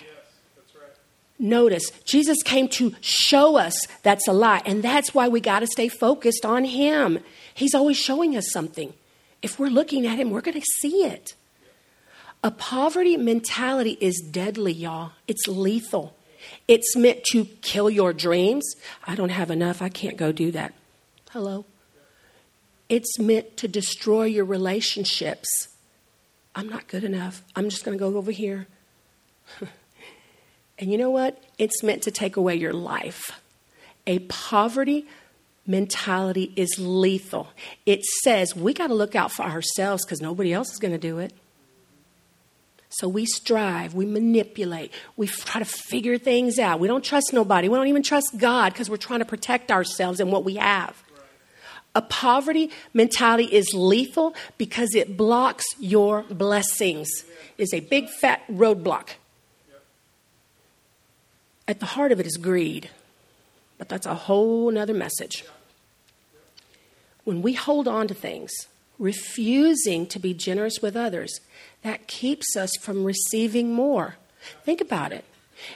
Notice, 1.38 1.90
Jesus 2.04 2.42
came 2.44 2.68
to 2.68 2.94
show 3.00 3.56
us 3.56 3.74
that's 4.02 4.28
a 4.28 4.32
lie, 4.32 4.62
and 4.64 4.82
that's 4.82 5.12
why 5.12 5.28
we 5.28 5.40
got 5.40 5.60
to 5.60 5.66
stay 5.66 5.88
focused 5.88 6.46
on 6.46 6.64
Him. 6.64 7.18
He's 7.52 7.74
always 7.74 7.96
showing 7.96 8.36
us 8.36 8.50
something. 8.52 8.94
If 9.42 9.58
we're 9.58 9.68
looking 9.68 10.06
at 10.06 10.18
Him, 10.18 10.30
we're 10.30 10.40
going 10.40 10.60
to 10.60 10.66
see 10.80 11.04
it. 11.04 11.34
A 12.42 12.50
poverty 12.50 13.16
mentality 13.16 13.96
is 14.00 14.22
deadly, 14.30 14.72
y'all. 14.72 15.12
It's 15.26 15.48
lethal. 15.48 16.14
It's 16.68 16.94
meant 16.94 17.24
to 17.32 17.46
kill 17.62 17.90
your 17.90 18.12
dreams. 18.12 18.74
I 19.06 19.14
don't 19.14 19.30
have 19.30 19.50
enough. 19.50 19.82
I 19.82 19.88
can't 19.88 20.16
go 20.16 20.30
do 20.30 20.50
that. 20.52 20.74
Hello? 21.30 21.64
It's 22.88 23.18
meant 23.18 23.56
to 23.56 23.66
destroy 23.66 24.24
your 24.24 24.44
relationships. 24.44 25.48
I'm 26.54 26.68
not 26.68 26.86
good 26.86 27.02
enough. 27.02 27.42
I'm 27.56 27.70
just 27.70 27.84
going 27.84 27.98
to 27.98 28.02
go 28.02 28.16
over 28.16 28.30
here. 28.30 28.68
and 30.78 30.90
you 30.90 30.98
know 30.98 31.10
what? 31.10 31.42
It's 31.58 31.82
meant 31.82 32.02
to 32.02 32.10
take 32.10 32.36
away 32.36 32.56
your 32.56 32.72
life. 32.72 33.30
A 34.06 34.18
poverty 34.20 35.06
mentality 35.66 36.52
is 36.56 36.78
lethal. 36.78 37.48
It 37.86 38.04
says 38.22 38.54
we 38.54 38.74
got 38.74 38.88
to 38.88 38.94
look 38.94 39.14
out 39.14 39.32
for 39.32 39.44
ourselves 39.44 40.04
because 40.04 40.20
nobody 40.20 40.52
else 40.52 40.72
is 40.72 40.78
going 40.78 40.92
to 40.92 40.98
do 40.98 41.18
it. 41.18 41.32
So 42.90 43.08
we 43.08 43.26
strive, 43.26 43.94
we 43.94 44.06
manipulate, 44.06 44.92
we 45.16 45.26
try 45.26 45.58
to 45.58 45.64
figure 45.64 46.16
things 46.16 46.60
out. 46.60 46.78
We 46.78 46.86
don't 46.86 47.04
trust 47.04 47.32
nobody. 47.32 47.68
We 47.68 47.76
don't 47.76 47.88
even 47.88 48.04
trust 48.04 48.36
God 48.36 48.72
because 48.72 48.88
we're 48.88 48.98
trying 48.98 49.18
to 49.18 49.24
protect 49.24 49.72
ourselves 49.72 50.20
and 50.20 50.30
what 50.30 50.44
we 50.44 50.56
have. 50.56 51.02
A 51.96 52.02
poverty 52.02 52.70
mentality 52.92 53.44
is 53.44 53.72
lethal 53.74 54.34
because 54.58 54.94
it 54.94 55.16
blocks 55.16 55.64
your 55.78 56.22
blessings. 56.24 57.08
It's 57.58 57.74
a 57.74 57.80
big 57.80 58.08
fat 58.08 58.42
roadblock. 58.48 59.10
At 61.66 61.80
the 61.80 61.86
heart 61.86 62.12
of 62.12 62.20
it 62.20 62.26
is 62.26 62.36
greed, 62.36 62.90
but 63.78 63.88
that's 63.88 64.06
a 64.06 64.14
whole 64.14 64.70
nother 64.70 64.94
message. 64.94 65.44
When 67.24 67.40
we 67.40 67.54
hold 67.54 67.88
on 67.88 68.06
to 68.08 68.14
things, 68.14 68.52
refusing 68.98 70.06
to 70.08 70.18
be 70.18 70.34
generous 70.34 70.80
with 70.82 70.96
others, 70.96 71.40
that 71.82 72.06
keeps 72.06 72.56
us 72.56 72.70
from 72.80 73.04
receiving 73.04 73.72
more. 73.72 74.16
Think 74.64 74.80
about 74.80 75.12
it. 75.12 75.24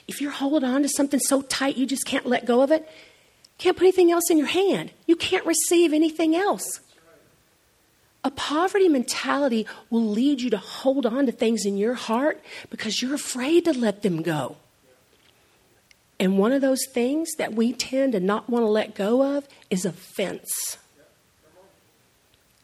If 0.06 0.20
you're 0.20 0.30
holding 0.30 0.68
on 0.68 0.82
to 0.82 0.88
something 0.88 1.20
so 1.20 1.42
tight 1.42 1.76
you 1.76 1.86
just 1.86 2.04
can't 2.04 2.26
let 2.26 2.44
go 2.44 2.60
of 2.62 2.70
it, 2.70 2.88
can't 3.56 3.76
put 3.76 3.84
anything 3.84 4.12
else 4.12 4.30
in 4.30 4.38
your 4.38 4.46
hand. 4.46 4.90
You 5.06 5.16
can't 5.16 5.46
receive 5.46 5.92
anything 5.92 6.36
else. 6.36 6.80
A 8.24 8.30
poverty 8.30 8.88
mentality 8.88 9.66
will 9.90 10.06
lead 10.06 10.40
you 10.40 10.50
to 10.50 10.58
hold 10.58 11.06
on 11.06 11.26
to 11.26 11.32
things 11.32 11.64
in 11.64 11.76
your 11.76 11.94
heart 11.94 12.42
because 12.68 13.00
you're 13.00 13.14
afraid 13.14 13.64
to 13.64 13.72
let 13.72 14.02
them 14.02 14.22
go. 14.22 14.56
And 16.20 16.38
one 16.38 16.52
of 16.52 16.60
those 16.60 16.84
things 16.86 17.28
that 17.38 17.54
we 17.54 17.72
tend 17.72 18.12
to 18.12 18.20
not 18.20 18.50
want 18.50 18.64
to 18.64 18.68
let 18.68 18.94
go 18.94 19.36
of 19.36 19.46
is 19.70 19.84
offense. 19.84 20.78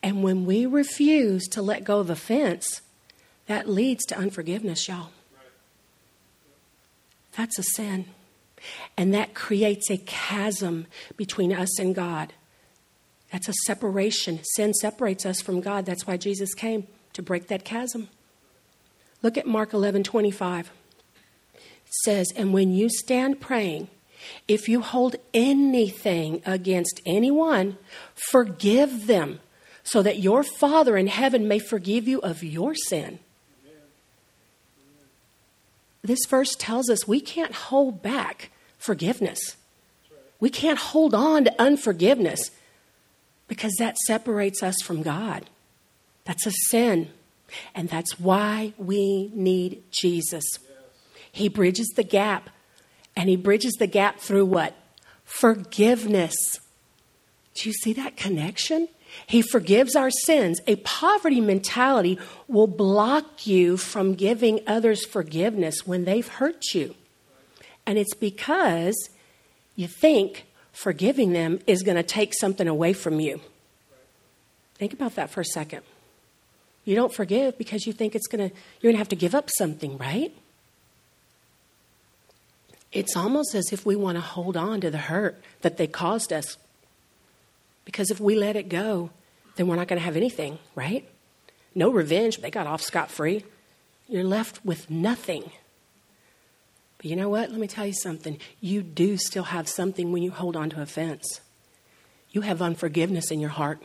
And 0.02 0.22
when 0.22 0.44
we 0.44 0.66
refuse 0.66 1.46
to 1.48 1.62
let 1.62 1.84
go 1.84 2.00
of 2.00 2.10
offense, 2.10 2.82
that 3.46 3.68
leads 3.68 4.04
to 4.06 4.18
unforgiveness, 4.18 4.88
y'all. 4.88 5.10
That's 7.36 7.58
a 7.58 7.62
sin. 7.62 8.06
And 8.96 9.14
that 9.14 9.34
creates 9.34 9.90
a 9.90 9.98
chasm 9.98 10.86
between 11.16 11.52
us 11.52 11.78
and 11.78 11.94
God. 11.94 12.32
That's 13.32 13.48
a 13.48 13.54
separation. 13.66 14.40
Sin 14.54 14.72
separates 14.74 15.26
us 15.26 15.40
from 15.40 15.60
God. 15.60 15.86
That's 15.86 16.06
why 16.06 16.16
Jesus 16.16 16.54
came 16.54 16.86
to 17.14 17.22
break 17.22 17.48
that 17.48 17.64
chasm. 17.64 18.08
Look 19.22 19.36
at 19.38 19.46
Mark 19.46 19.72
11 19.72 20.04
25. 20.04 20.70
Says, 22.02 22.33
And 22.35 22.52
when 22.52 22.72
you 22.72 22.88
stand 22.88 23.40
praying, 23.40 23.88
if 24.48 24.68
you 24.68 24.80
hold 24.80 25.16
anything 25.33 26.42
against 26.44 27.00
anyone, 27.07 27.78
forgive 28.14 29.07
them 29.07 29.40
so 29.83 30.02
that 30.02 30.18
your 30.18 30.42
Father 30.42 30.96
in 30.96 31.07
heaven 31.07 31.46
may 31.46 31.59
forgive 31.59 32.09
you 32.09 32.20
of 32.20 32.42
your 32.42 32.74
sin. 32.74 33.18
This 36.02 36.26
verse 36.28 36.54
tells 36.59 36.90
us 36.90 37.09
we 37.09 37.20
can't 37.20 37.54
hold 37.54 38.02
back 38.02 38.50
forgiveness. 38.76 39.57
We 40.40 40.50
can't 40.50 40.78
hold 40.78 41.14
on 41.14 41.44
to 41.44 41.62
unforgiveness 41.62 42.50
because 43.48 43.72
that 43.78 43.96
separates 44.07 44.62
us 44.62 44.76
from 44.83 45.02
God. 45.02 45.48
That's 46.24 46.46
a 46.46 46.52
sin. 46.68 47.11
And 47.74 47.88
that's 47.88 48.18
why 48.18 48.72
we 48.76 49.30
need 49.35 49.83
Jesus. 49.90 50.44
He 51.34 51.48
bridges 51.48 51.92
the 51.96 52.04
gap. 52.04 52.48
And 53.16 53.28
he 53.28 53.36
bridges 53.36 53.74
the 53.74 53.88
gap 53.88 54.18
through 54.18 54.46
what? 54.46 54.74
Forgiveness. 55.24 56.34
Do 57.54 57.68
you 57.68 57.72
see 57.72 57.92
that 57.94 58.16
connection? 58.16 58.88
He 59.26 59.42
forgives 59.42 59.96
our 59.96 60.10
sins. 60.10 60.60
A 60.66 60.76
poverty 60.76 61.40
mentality 61.40 62.18
will 62.46 62.66
block 62.68 63.46
you 63.46 63.76
from 63.76 64.14
giving 64.14 64.60
others 64.66 65.04
forgiveness 65.04 65.86
when 65.86 66.04
they've 66.04 66.26
hurt 66.26 66.72
you. 66.72 66.94
And 67.84 67.98
it's 67.98 68.14
because 68.14 68.96
you 69.74 69.88
think 69.88 70.46
forgiving 70.72 71.32
them 71.32 71.58
is 71.66 71.82
going 71.82 71.96
to 71.96 72.02
take 72.02 72.32
something 72.34 72.68
away 72.68 72.92
from 72.92 73.18
you. 73.18 73.40
Think 74.76 74.92
about 74.92 75.16
that 75.16 75.30
for 75.30 75.40
a 75.40 75.44
second. 75.44 75.82
You 76.84 76.94
don't 76.94 77.12
forgive 77.12 77.58
because 77.58 77.86
you 77.86 77.92
think 77.92 78.14
it's 78.14 78.26
going 78.26 78.50
to 78.50 78.54
you're 78.80 78.90
going 78.90 78.94
to 78.94 78.98
have 78.98 79.08
to 79.10 79.16
give 79.16 79.34
up 79.34 79.50
something, 79.56 79.96
right? 79.98 80.32
It's 82.94 83.16
almost 83.16 83.54
as 83.57 83.72
if 83.72 83.85
we 83.85 83.96
want 83.96 84.16
to 84.16 84.22
hold 84.22 84.57
on 84.57 84.80
to 84.80 84.90
the 84.90 84.98
hurt 84.98 85.42
that 85.62 85.76
they 85.76 85.88
caused 85.88 86.33
us 86.33 86.57
because 87.85 88.11
if 88.11 88.20
we 88.20 88.37
let 88.37 88.54
it 88.54 88.68
go, 88.68 89.11
then 89.57 89.66
we're 89.66 89.76
not 89.76 89.88
going 89.88 89.98
to 89.98 90.04
have 90.04 90.16
anything, 90.16 90.59
right? 90.76 91.07
No 91.74 91.90
revenge. 91.90 92.38
They 92.38 92.50
got 92.50 92.68
off 92.68 92.80
scot 92.80 93.11
free. 93.11 93.44
You're 94.09 94.24
left 94.24 94.64
with 94.64 94.90
nothing. 94.90 95.50
But 96.98 97.07
you 97.07 97.16
know 97.16 97.28
what? 97.28 97.50
Let 97.50 97.59
me 97.59 97.66
tell 97.66 97.85
you 97.87 97.94
something. 97.94 98.38
You 98.61 98.83
do 98.83 99.16
still 99.16 99.44
have 99.44 99.68
something 99.68 100.12
when 100.12 100.22
you 100.22 100.30
hold 100.30 100.57
on 100.57 100.70
to 100.70 100.80
offense. 100.80 101.40
You 102.30 102.42
have 102.42 102.62
unforgiveness 102.62 103.30
in 103.30 103.40
your 103.40 103.50
heart. 103.50 103.83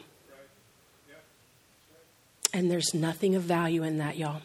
And 2.53 2.69
there's 2.69 2.93
nothing 2.93 3.35
of 3.35 3.43
value 3.43 3.83
in 3.83 3.97
that, 3.97 4.17
y'all. 4.17 4.41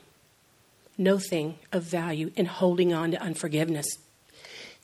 Nothing 0.96 1.58
of 1.72 1.82
value 1.82 2.30
in 2.34 2.46
holding 2.46 2.92
on 2.92 3.10
to 3.10 3.20
unforgiveness. 3.20 3.86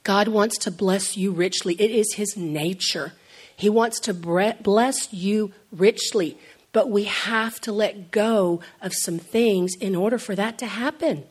God 0.03 0.29
wants 0.29 0.59
to 0.59 0.71
bless 0.71 1.17
you 1.17 1.31
richly. 1.31 1.75
It 1.75 1.91
is 1.91 2.15
His 2.15 2.37
nature. 2.37 3.13
He 3.57 3.69
wants 3.69 4.01
to 4.01 4.15
bless 4.15 5.13
you 5.13 5.53
richly, 5.71 6.39
but 6.73 6.89
we 6.89 7.05
have 7.05 7.61
to 7.61 7.73
let 7.73 8.11
go 8.11 8.61
of 8.81 8.93
some 8.95 9.19
things 9.19 9.73
in 9.81 9.95
order 9.95 10.19
for 10.19 10.35
that 10.35 10.59
to 10.59 10.67
happen. 10.67 11.25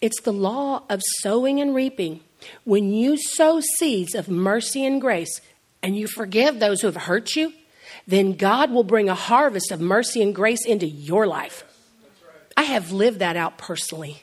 It's 0.00 0.20
the 0.22 0.32
law 0.32 0.82
of 0.88 1.00
sowing 1.20 1.60
and 1.60 1.74
reaping. 1.74 2.20
When 2.64 2.92
you 2.92 3.16
sow 3.16 3.60
seeds 3.60 4.14
of 4.14 4.28
mercy 4.28 4.84
and 4.84 5.00
grace 5.00 5.40
and 5.82 5.96
you 5.96 6.08
forgive 6.08 6.58
those 6.58 6.80
who 6.80 6.88
have 6.88 6.96
hurt 6.96 7.36
you, 7.36 7.52
then 8.06 8.32
God 8.32 8.70
will 8.72 8.82
bring 8.82 9.08
a 9.08 9.14
harvest 9.14 9.70
of 9.70 9.80
mercy 9.80 10.22
and 10.22 10.34
grace 10.34 10.64
into 10.66 10.86
your 10.86 11.26
life. 11.26 11.64
I 12.56 12.62
have 12.62 12.92
lived 12.92 13.20
that 13.20 13.36
out 13.36 13.58
personally. 13.58 14.22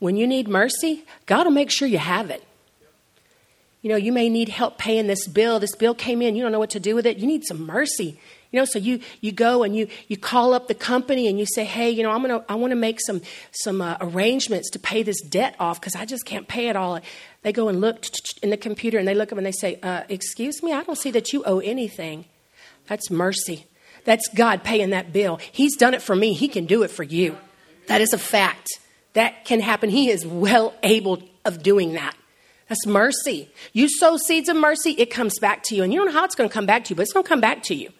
When 0.00 0.16
you 0.16 0.26
need 0.26 0.48
mercy, 0.48 1.04
God 1.26 1.44
will 1.44 1.52
make 1.52 1.70
sure 1.70 1.86
you 1.86 1.98
have 1.98 2.30
it. 2.30 2.42
You 3.82 3.88
know, 3.88 3.96
you 3.96 4.12
may 4.12 4.28
need 4.28 4.48
help 4.48 4.76
paying 4.76 5.06
this 5.06 5.26
bill. 5.26 5.60
This 5.60 5.74
bill 5.74 5.94
came 5.94 6.20
in, 6.20 6.36
you 6.36 6.42
don't 6.42 6.52
know 6.52 6.58
what 6.58 6.70
to 6.70 6.80
do 6.80 6.94
with 6.94 7.06
it. 7.06 7.18
You 7.18 7.26
need 7.26 7.44
some 7.44 7.64
mercy. 7.64 8.18
You 8.50 8.58
know, 8.58 8.64
so 8.64 8.78
you, 8.78 9.00
you 9.20 9.30
go 9.30 9.62
and 9.62 9.76
you, 9.76 9.86
you 10.08 10.16
call 10.16 10.54
up 10.54 10.66
the 10.66 10.74
company 10.74 11.28
and 11.28 11.38
you 11.38 11.46
say, 11.46 11.64
hey, 11.64 11.88
you 11.88 12.02
know, 12.02 12.10
I'm 12.10 12.20
gonna, 12.20 12.44
I 12.48 12.56
want 12.56 12.72
to 12.72 12.76
make 12.76 13.00
some, 13.00 13.22
some 13.52 13.80
uh, 13.80 13.96
arrangements 14.00 14.70
to 14.70 14.78
pay 14.78 15.02
this 15.02 15.20
debt 15.22 15.54
off 15.60 15.80
because 15.80 15.94
I 15.94 16.04
just 16.04 16.26
can't 16.26 16.48
pay 16.48 16.68
it 16.68 16.76
all. 16.76 16.98
They 17.42 17.52
go 17.52 17.68
and 17.68 17.80
look 17.80 18.04
in 18.42 18.50
the 18.50 18.56
computer 18.56 18.98
and 18.98 19.06
they 19.06 19.14
look 19.14 19.30
up 19.30 19.38
and 19.38 19.46
they 19.46 19.52
say, 19.52 19.78
uh, 19.82 20.02
excuse 20.08 20.62
me, 20.62 20.72
I 20.72 20.82
don't 20.82 20.98
see 20.98 21.12
that 21.12 21.32
you 21.32 21.44
owe 21.44 21.60
anything. 21.60 22.24
That's 22.88 23.10
mercy. 23.10 23.66
That's 24.04 24.26
God 24.34 24.64
paying 24.64 24.90
that 24.90 25.12
bill. 25.12 25.38
He's 25.52 25.76
done 25.76 25.94
it 25.94 26.02
for 26.02 26.16
me. 26.16 26.32
He 26.32 26.48
can 26.48 26.66
do 26.66 26.82
it 26.82 26.90
for 26.90 27.04
you. 27.04 27.38
That 27.86 28.00
is 28.00 28.12
a 28.12 28.18
fact. 28.18 28.68
That 29.14 29.44
can 29.44 29.60
happen. 29.60 29.90
He 29.90 30.10
is 30.10 30.26
well 30.26 30.74
able 30.82 31.22
of 31.44 31.62
doing 31.62 31.94
that. 31.94 32.16
That's 32.68 32.86
mercy. 32.86 33.50
You 33.72 33.88
sow 33.88 34.16
seeds 34.16 34.48
of 34.48 34.56
mercy, 34.56 34.90
it 34.92 35.10
comes 35.10 35.38
back 35.40 35.62
to 35.64 35.74
you. 35.74 35.82
And 35.82 35.92
you 35.92 35.98
don't 35.98 36.06
know 36.06 36.18
how 36.18 36.24
it's 36.24 36.36
going 36.36 36.48
to 36.48 36.54
come 36.54 36.66
back 36.66 36.84
to 36.84 36.90
you, 36.90 36.96
but 36.96 37.02
it's 37.02 37.12
going 37.12 37.24
to 37.24 37.28
come 37.28 37.40
back 37.40 37.64
to 37.64 37.74
you. 37.74 37.90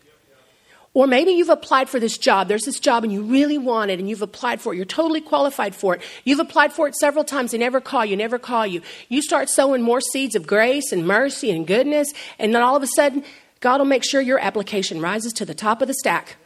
Or 0.93 1.07
maybe 1.07 1.31
you've 1.31 1.51
applied 1.51 1.89
for 1.89 2.01
this 2.01 2.19
job. 2.19 2.49
There's 2.49 2.65
this 2.65 2.81
job 2.81 3.05
and 3.05 3.13
you 3.13 3.23
really 3.23 3.59
want 3.59 3.93
it 3.93 4.01
and 4.01 4.09
you've 4.09 4.23
applied 4.23 4.61
for 4.61 4.73
it. 4.73 4.77
You're 4.77 4.85
totally 4.85 5.21
qualified 5.21 5.75
for 5.75 5.95
it. 5.95 6.03
You've 6.25 6.41
applied 6.41 6.73
for 6.73 6.89
it 6.89 6.97
several 6.97 7.25
times. 7.25 7.53
They 7.53 7.59
never 7.59 7.81
call 7.81 8.05
you, 8.05 8.17
never 8.17 8.41
call 8.41 8.67
you. 8.67 8.83
You 9.09 9.23
start 9.23 9.49
sowing 9.49 9.83
more 9.83 10.01
seeds 10.01 10.35
of 10.35 10.49
grace 10.49 10.91
and 10.91 11.07
mercy 11.07 11.53
and 11.53 11.65
goodness, 11.65 12.13
and 12.41 12.53
then 12.53 12.63
all 12.63 12.75
of 12.75 12.83
a 12.83 12.89
sudden, 12.89 13.25
God 13.61 13.79
will 13.79 13.87
make 13.87 14.03
sure 14.03 14.21
your 14.21 14.41
application 14.41 15.01
rises 15.01 15.33
to 15.35 15.45
the 15.45 15.55
top 15.55 15.81
of 15.81 15.87
the 15.87 15.95
stack. 15.95 16.37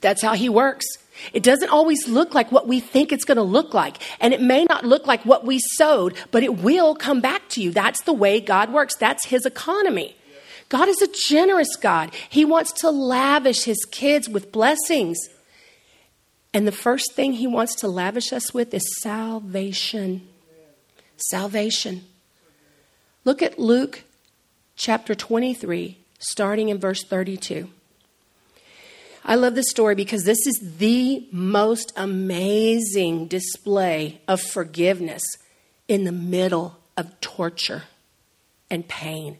That's 0.00 0.22
how 0.22 0.34
He 0.34 0.48
works. 0.48 0.86
It 1.32 1.42
doesn't 1.42 1.70
always 1.70 2.08
look 2.08 2.34
like 2.34 2.52
what 2.52 2.66
we 2.66 2.80
think 2.80 3.12
it's 3.12 3.24
going 3.24 3.36
to 3.36 3.42
look 3.42 3.74
like. 3.74 3.98
And 4.20 4.32
it 4.34 4.40
may 4.40 4.64
not 4.64 4.84
look 4.84 5.06
like 5.06 5.24
what 5.24 5.44
we 5.44 5.58
sowed, 5.76 6.14
but 6.30 6.42
it 6.42 6.58
will 6.58 6.94
come 6.94 7.20
back 7.20 7.48
to 7.50 7.62
you. 7.62 7.70
That's 7.70 8.02
the 8.02 8.12
way 8.12 8.40
God 8.40 8.72
works. 8.72 8.96
That's 8.96 9.26
His 9.26 9.46
economy. 9.46 10.16
God 10.68 10.88
is 10.88 11.00
a 11.00 11.08
generous 11.28 11.76
God. 11.76 12.12
He 12.28 12.44
wants 12.44 12.72
to 12.80 12.90
lavish 12.90 13.64
His 13.64 13.84
kids 13.90 14.28
with 14.28 14.52
blessings. 14.52 15.18
And 16.52 16.66
the 16.66 16.72
first 16.72 17.12
thing 17.14 17.34
He 17.34 17.46
wants 17.46 17.74
to 17.76 17.88
lavish 17.88 18.32
us 18.32 18.52
with 18.52 18.72
is 18.74 19.00
salvation. 19.00 20.28
Salvation. 21.16 22.04
Look 23.24 23.42
at 23.42 23.58
Luke 23.58 24.04
chapter 24.76 25.14
23, 25.14 25.98
starting 26.18 26.68
in 26.68 26.78
verse 26.78 27.02
32. 27.02 27.70
I 29.28 29.34
love 29.34 29.56
this 29.56 29.70
story 29.70 29.96
because 29.96 30.22
this 30.22 30.46
is 30.46 30.76
the 30.78 31.26
most 31.32 31.92
amazing 31.96 33.26
display 33.26 34.20
of 34.28 34.40
forgiveness 34.40 35.24
in 35.88 36.04
the 36.04 36.12
middle 36.12 36.78
of 36.96 37.20
torture 37.20 37.82
and 38.70 38.86
pain. 38.86 39.38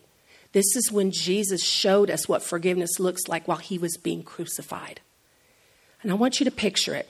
This 0.51 0.75
is 0.75 0.91
when 0.91 1.13
Jesus 1.13 1.65
showed 1.65 2.11
us 2.11 2.29
what 2.29 2.43
forgiveness 2.43 2.99
looks 2.99 3.29
like 3.29 3.47
while 3.47 3.59
he 3.59 3.79
was 3.79 3.97
being 3.97 4.25
crucified. 4.25 5.01
And 6.03 6.11
I 6.11 6.17
want 6.17 6.41
you 6.41 6.45
to 6.45 6.51
picture 6.51 6.97
it. 6.97 7.09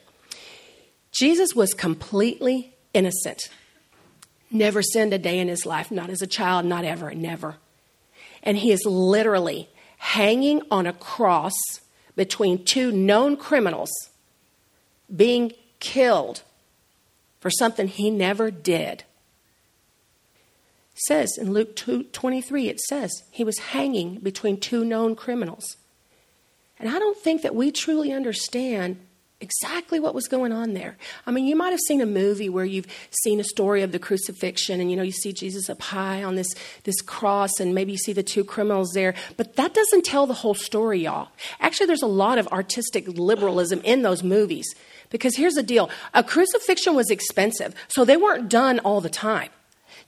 Jesus 1.13 1.55
was 1.55 1.73
completely 1.73 2.75
innocent, 2.93 3.41
never 4.51 4.83
sinned 4.83 5.15
a 5.15 5.19
day 5.19 5.39
in 5.39 5.49
his 5.49 5.65
life, 5.65 5.91
not 5.91 6.11
as 6.11 6.21
a 6.21 6.27
child, 6.27 6.67
not 6.67 6.85
ever, 6.85 7.15
never. 7.15 7.57
And 8.43 8.59
he 8.59 8.71
is 8.71 8.85
literally 8.85 9.71
hanging 9.97 10.61
on 10.71 10.87
a 10.87 10.93
cross 10.93 11.55
between 12.17 12.65
two 12.65 12.91
known 12.91 13.37
criminals 13.37 13.91
being 15.15 15.53
killed 15.79 16.43
for 17.39 17.51
something 17.51 17.87
he 17.87 18.11
never 18.11 18.51
did. 18.51 19.05
It 20.93 21.01
says 21.07 21.37
in 21.39 21.53
Luke 21.53 21.77
2, 21.77 22.05
23, 22.05 22.69
it 22.69 22.81
says 22.81 23.23
he 23.31 23.45
was 23.45 23.59
hanging 23.59 24.17
between 24.17 24.59
two 24.59 24.85
known 24.85 25.15
criminals. 25.15 25.77
And 26.79 26.89
I 26.89 26.99
don't 26.99 27.19
think 27.19 27.43
that 27.43 27.55
we 27.55 27.71
truly 27.71 28.13
understand 28.13 28.99
exactly 29.41 30.01
what 30.01 30.15
was 30.15 30.29
going 30.29 30.53
on 30.53 30.73
there. 30.73 30.97
I 31.27 31.31
mean, 31.31 31.47
you 31.47 31.57
might 31.57 31.71
have 31.71 31.81
seen 31.81 32.01
a 32.01 32.07
movie 32.07 32.49
where 32.49 32.65
you've 32.65 32.87
seen 33.23 33.39
a 33.39 33.45
story 33.45 33.83
of 33.83 33.93
the 33.93 33.99
crucifixion 33.99 34.81
and 34.81 34.91
you 34.91 34.97
know 34.97 35.03
you 35.03 35.13
see 35.13 35.33
Jesus 35.33 35.69
up 35.69 35.83
high 35.83 36.25
on 36.25 36.37
this 36.37 36.55
this 36.85 37.01
cross 37.03 37.61
and 37.61 37.75
maybe 37.75 37.93
you 37.93 37.99
see 37.99 38.13
the 38.13 38.23
two 38.23 38.45
criminals 38.45 38.93
there, 38.95 39.15
but 39.37 39.57
that 39.57 39.75
doesn't 39.75 40.05
tell 40.05 40.27
the 40.27 40.35
whole 40.35 40.55
story, 40.55 41.01
y'all. 41.01 41.29
Actually, 41.61 41.87
there's 41.87 42.03
a 42.03 42.07
lot 42.07 42.39
of 42.39 42.49
artistic 42.49 43.07
liberalism 43.09 43.81
in 43.85 44.03
those 44.03 44.23
movies. 44.23 44.75
Because 45.11 45.37
here's 45.37 45.55
the 45.55 45.63
deal, 45.63 45.89
a 46.15 46.25
crucifixion 46.25 46.97
was 46.97 47.11
expensive, 47.11 47.75
so 47.89 48.05
they 48.05 48.17
weren't 48.17 48.49
done 48.49 48.81
all 48.81 49.01
the 49.01 49.09
time. 49.09 49.51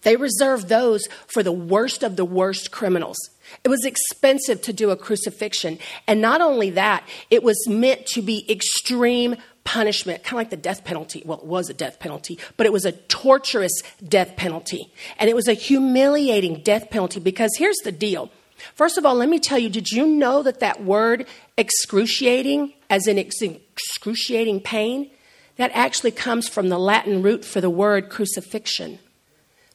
They 0.02 0.16
reserved 0.16 0.68
those 0.68 1.02
for 1.26 1.42
the 1.42 1.52
worst 1.52 2.02
of 2.02 2.16
the 2.16 2.24
worst 2.24 2.70
criminals. 2.70 3.18
It 3.64 3.68
was 3.68 3.84
expensive 3.84 4.62
to 4.62 4.72
do 4.72 4.90
a 4.90 4.96
crucifixion. 4.96 5.78
And 6.06 6.20
not 6.20 6.40
only 6.40 6.70
that, 6.70 7.06
it 7.30 7.42
was 7.42 7.68
meant 7.68 8.06
to 8.08 8.22
be 8.22 8.50
extreme 8.50 9.36
punishment, 9.64 10.22
kind 10.22 10.32
of 10.32 10.36
like 10.38 10.50
the 10.50 10.56
death 10.56 10.84
penalty. 10.84 11.22
Well, 11.26 11.38
it 11.38 11.44
was 11.44 11.68
a 11.68 11.74
death 11.74 11.98
penalty, 11.98 12.38
but 12.56 12.66
it 12.66 12.72
was 12.72 12.84
a 12.84 12.92
torturous 12.92 13.82
death 14.06 14.36
penalty. 14.36 14.92
And 15.18 15.28
it 15.28 15.36
was 15.36 15.48
a 15.48 15.52
humiliating 15.52 16.62
death 16.62 16.90
penalty 16.90 17.20
because 17.20 17.50
here's 17.58 17.76
the 17.84 17.92
deal. 17.92 18.30
First 18.74 18.98
of 18.98 19.06
all, 19.06 19.14
let 19.14 19.28
me 19.28 19.38
tell 19.38 19.58
you, 19.58 19.68
did 19.68 19.90
you 19.90 20.06
know 20.06 20.42
that 20.42 20.60
that 20.60 20.84
word 20.84 21.26
excruciating, 21.56 22.72
as 22.90 23.06
in 23.06 23.18
excruciating 23.18 24.60
pain, 24.60 25.10
that 25.56 25.70
actually 25.74 26.12
comes 26.12 26.48
from 26.48 26.68
the 26.68 26.78
Latin 26.78 27.22
root 27.22 27.44
for 27.44 27.60
the 27.60 27.70
word 27.70 28.08
crucifixion? 28.08 28.98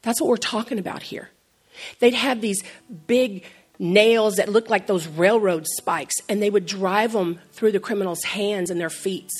That's 0.03 0.21
what 0.21 0.29
we're 0.29 0.37
talking 0.37 0.79
about 0.79 1.01
here. 1.01 1.29
They'd 1.99 2.13
have 2.13 2.41
these 2.41 2.63
big 3.07 3.43
nails 3.79 4.35
that 4.35 4.49
looked 4.49 4.69
like 4.69 4.87
those 4.87 5.07
railroad 5.07 5.65
spikes, 5.67 6.15
and 6.29 6.41
they 6.41 6.49
would 6.49 6.65
drive 6.65 7.13
them 7.13 7.39
through 7.51 7.71
the 7.71 7.79
criminal's 7.79 8.23
hands 8.23 8.69
and 8.69 8.79
their 8.79 8.89
feet. 8.89 9.31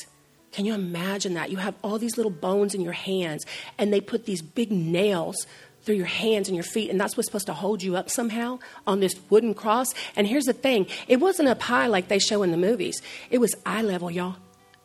Can 0.52 0.66
you 0.66 0.74
imagine 0.74 1.36
that? 1.36 1.52
You 1.52 1.58
have 1.58 1.76
all 1.84 1.98
these 1.98 2.18
little 2.18 2.32
bones 2.32 2.74
in 2.74 2.82
your 2.82 2.94
hands, 2.94 3.46
and 3.78 3.94
they 3.94 4.02
put 4.02 4.26
these 4.26 4.42
big 4.42 4.72
nails 4.72 5.46
through 5.84 5.96
your 5.96 6.06
hands 6.06 6.48
and 6.48 6.56
your 6.56 6.64
feet, 6.64 6.90
and 6.90 7.00
that's 7.00 7.18
what's 7.18 7.28
supposed 7.28 7.48
to 7.48 7.54
hold 7.54 7.84
you 7.84 7.96
up 7.96 8.10
somehow 8.10 8.58
on 8.88 9.00
this 9.00 9.16
wooden 9.30 9.54
cross. 9.54 9.94
And 10.16 10.28
here's 10.28 10.46
the 10.46 10.54
thing 10.54 10.88
it 11.08 11.20
wasn't 11.20 11.50
up 11.50 11.62
high 11.62 11.88
like 11.88 12.08
they 12.08 12.20
show 12.20 12.44
in 12.44 12.52
the 12.52 12.58
movies, 12.58 13.02
it 13.30 13.40
was 13.40 13.54
eye 13.66 13.82
level, 13.82 14.10
y'all. 14.10 14.38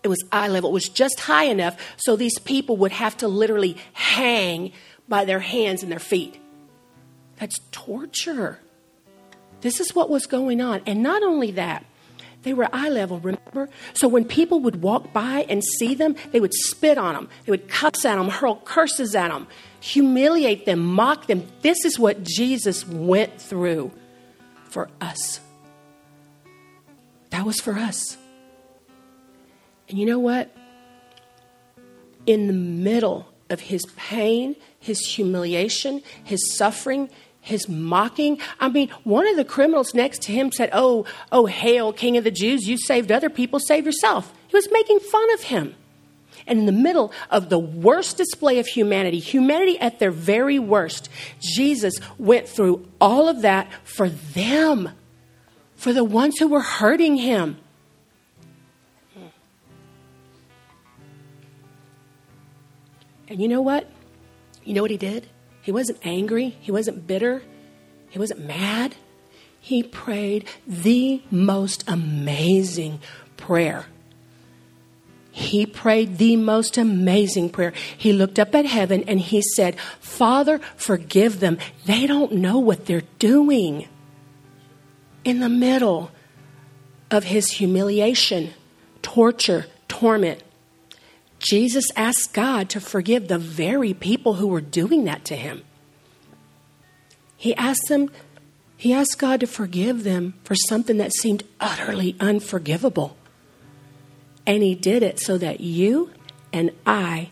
It 0.03 0.09
was 0.09 0.25
eye 0.31 0.47
level. 0.49 0.71
It 0.71 0.75
was 0.75 0.89
just 0.89 1.19
high 1.19 1.45
enough 1.45 1.77
so 1.97 2.15
these 2.15 2.39
people 2.39 2.77
would 2.77 2.93
have 2.93 3.17
to 3.19 3.27
literally 3.27 3.77
hang 3.95 4.73
by 5.09 5.25
their 5.25 5.41
hands 5.41 5.83
and 5.83 5.91
their 5.91 5.99
feet. 5.99 6.41
That's 7.37 7.59
torture. 7.71 8.59
This 9.61 9.81
is 9.81 9.95
what 9.95 10.11
was 10.11 10.27
going 10.27 10.61
on. 10.61 10.83
And 10.87 11.03
not 11.03 11.23
only 11.23 11.53
that, 11.53 11.85
they 12.43 12.55
were 12.55 12.69
eye 12.73 12.89
level, 12.89 13.19
remember? 13.19 13.69
So 13.95 14.07
when 14.07 14.25
people 14.25 14.61
would 14.61 14.81
walk 14.83 15.13
by 15.13 15.45
and 15.49 15.63
see 15.79 15.95
them, 15.95 16.15
they 16.31 16.41
would 16.41 16.55
spit 16.55 16.97
on 16.97 17.15
them, 17.15 17.29
they 17.45 17.51
would 17.51 17.69
cuss 17.69 18.05
at 18.05 18.17
them, 18.17 18.29
hurl 18.29 18.63
curses 18.65 19.15
at 19.15 19.29
them, 19.29 19.49
humiliate 19.81 20.65
them, 20.65 20.79
mock 20.79 21.27
them. 21.27 21.47
This 21.63 21.85
is 21.85 21.99
what 21.99 22.23
Jesus 22.23 22.87
went 22.87 23.41
through 23.41 23.91
for 24.69 24.89
us. 25.01 25.41
That 27.31 27.45
was 27.45 27.61
for 27.61 27.75
us. 27.75 28.17
And 29.89 29.99
you 29.99 30.07
know 30.07 30.19
what? 30.19 30.55
In 32.27 32.47
the 32.47 32.53
middle 32.53 33.27
of 33.51 33.61
his 33.61 33.85
pain, 33.97 34.55
his 34.79 35.01
humiliation, 35.01 36.03
his 36.25 36.57
suffering, 36.57 37.11
his 37.41 37.69
mocking. 37.69 38.39
I 38.61 38.69
mean, 38.69 38.91
one 39.05 39.27
of 39.27 39.37
the 39.37 39.45
criminals 39.45 39.95
next 39.95 40.23
to 40.23 40.33
him 40.33 40.53
said, 40.53 40.71
Oh, 40.73 41.07
oh, 41.33 41.47
hail, 41.47 41.93
King 41.93 42.17
of 42.17 42.25
the 42.25 42.31
Jews, 42.31 42.69
you 42.69 42.77
saved 42.79 43.11
other 43.11 43.31
people, 43.31 43.59
save 43.59 43.87
yourself. 43.87 44.33
He 44.47 44.57
was 44.57 44.69
making 44.71 45.01
fun 45.01 45.33
of 45.35 45.43
him. 45.45 45.75
And 46.47 46.61
in 46.61 46.67
the 46.67 46.73
middle 46.73 47.13
of 47.31 47.51
the 47.51 47.59
worst 47.59 48.17
display 48.17 48.59
of 48.59 48.67
humanity, 48.67 49.19
humanity 49.19 49.79
at 49.79 49.99
their 49.99 50.11
very 50.11 50.59
worst, 50.59 51.11
Jesus 51.41 51.99
went 52.17 52.49
through 52.49 52.89
all 53.01 53.29
of 53.29 53.43
that 53.43 53.71
for 53.85 54.09
them, 54.09 54.91
for 55.75 55.93
the 55.93 56.05
ones 56.05 56.39
who 56.39 56.49
were 56.49 56.63
hurting 56.63 57.17
him. 57.17 57.59
And 63.29 63.43
you 63.43 63.49
know 63.49 63.61
what? 63.61 63.91
You 64.69 64.75
know 64.75 64.83
what 64.83 64.91
he 64.91 64.99
did? 64.99 65.27
He 65.63 65.73
wasn't 65.73 65.99
angry, 66.03 66.55
he 66.61 66.71
wasn't 66.71 67.07
bitter, 67.07 67.43
he 68.11 68.19
wasn't 68.19 68.41
mad. 68.41 68.97
He 69.59 69.83
prayed 69.83 70.47
the 70.67 71.23
most 71.31 71.85
amazing 71.89 73.01
prayer. 73.39 73.87
He 75.31 75.65
prayed 75.65 76.19
the 76.19 76.37
most 76.37 76.77
amazing 76.77 77.49
prayer. 77.49 77.73
He 77.97 78.13
looked 78.13 78.39
up 78.39 78.55
at 78.55 78.67
heaven 78.67 79.05
and 79.09 79.19
he 79.19 79.41
said, 79.41 79.81
Father, 80.01 80.61
forgive 80.77 81.41
them. 81.41 81.57
They 81.87 82.07
don't 82.07 82.33
know 82.33 82.59
what 82.59 82.85
they're 82.85 83.09
doing. 83.19 83.89
In 85.25 85.41
the 85.41 85.49
middle 85.49 86.11
of 87.11 87.25
his 87.25 87.53
humiliation, 87.53 88.53
torture, 89.01 89.65
torment, 89.89 90.43
Jesus 91.39 91.87
asked 91.95 92.33
God 92.33 92.69
to 92.71 92.81
forgive 92.81 93.29
the 93.29 93.39
very 93.39 93.95
people 93.95 94.35
who 94.35 94.49
were 94.49 94.61
doing 94.61 95.05
that 95.05 95.25
to 95.27 95.37
him. 95.37 95.63
He 97.37 97.55
asked 97.55 97.89
them, 97.89 98.11
he 98.77 98.93
asked 98.93 99.19
God 99.19 99.41
to 99.41 99.47
forgive 99.47 100.05
them 100.05 100.35
for 100.43 100.55
something 100.55 100.99
that 100.99 101.13
seemed 101.15 101.45
utterly 101.61 102.17
unforgivable. 102.19 103.17
And 104.47 104.63
he 104.63 104.75
did 104.75 105.03
it 105.03 105.21
so 105.21 105.39
that 105.39 105.61
you 105.61 106.11
and 106.53 106.73
I, 106.87 107.31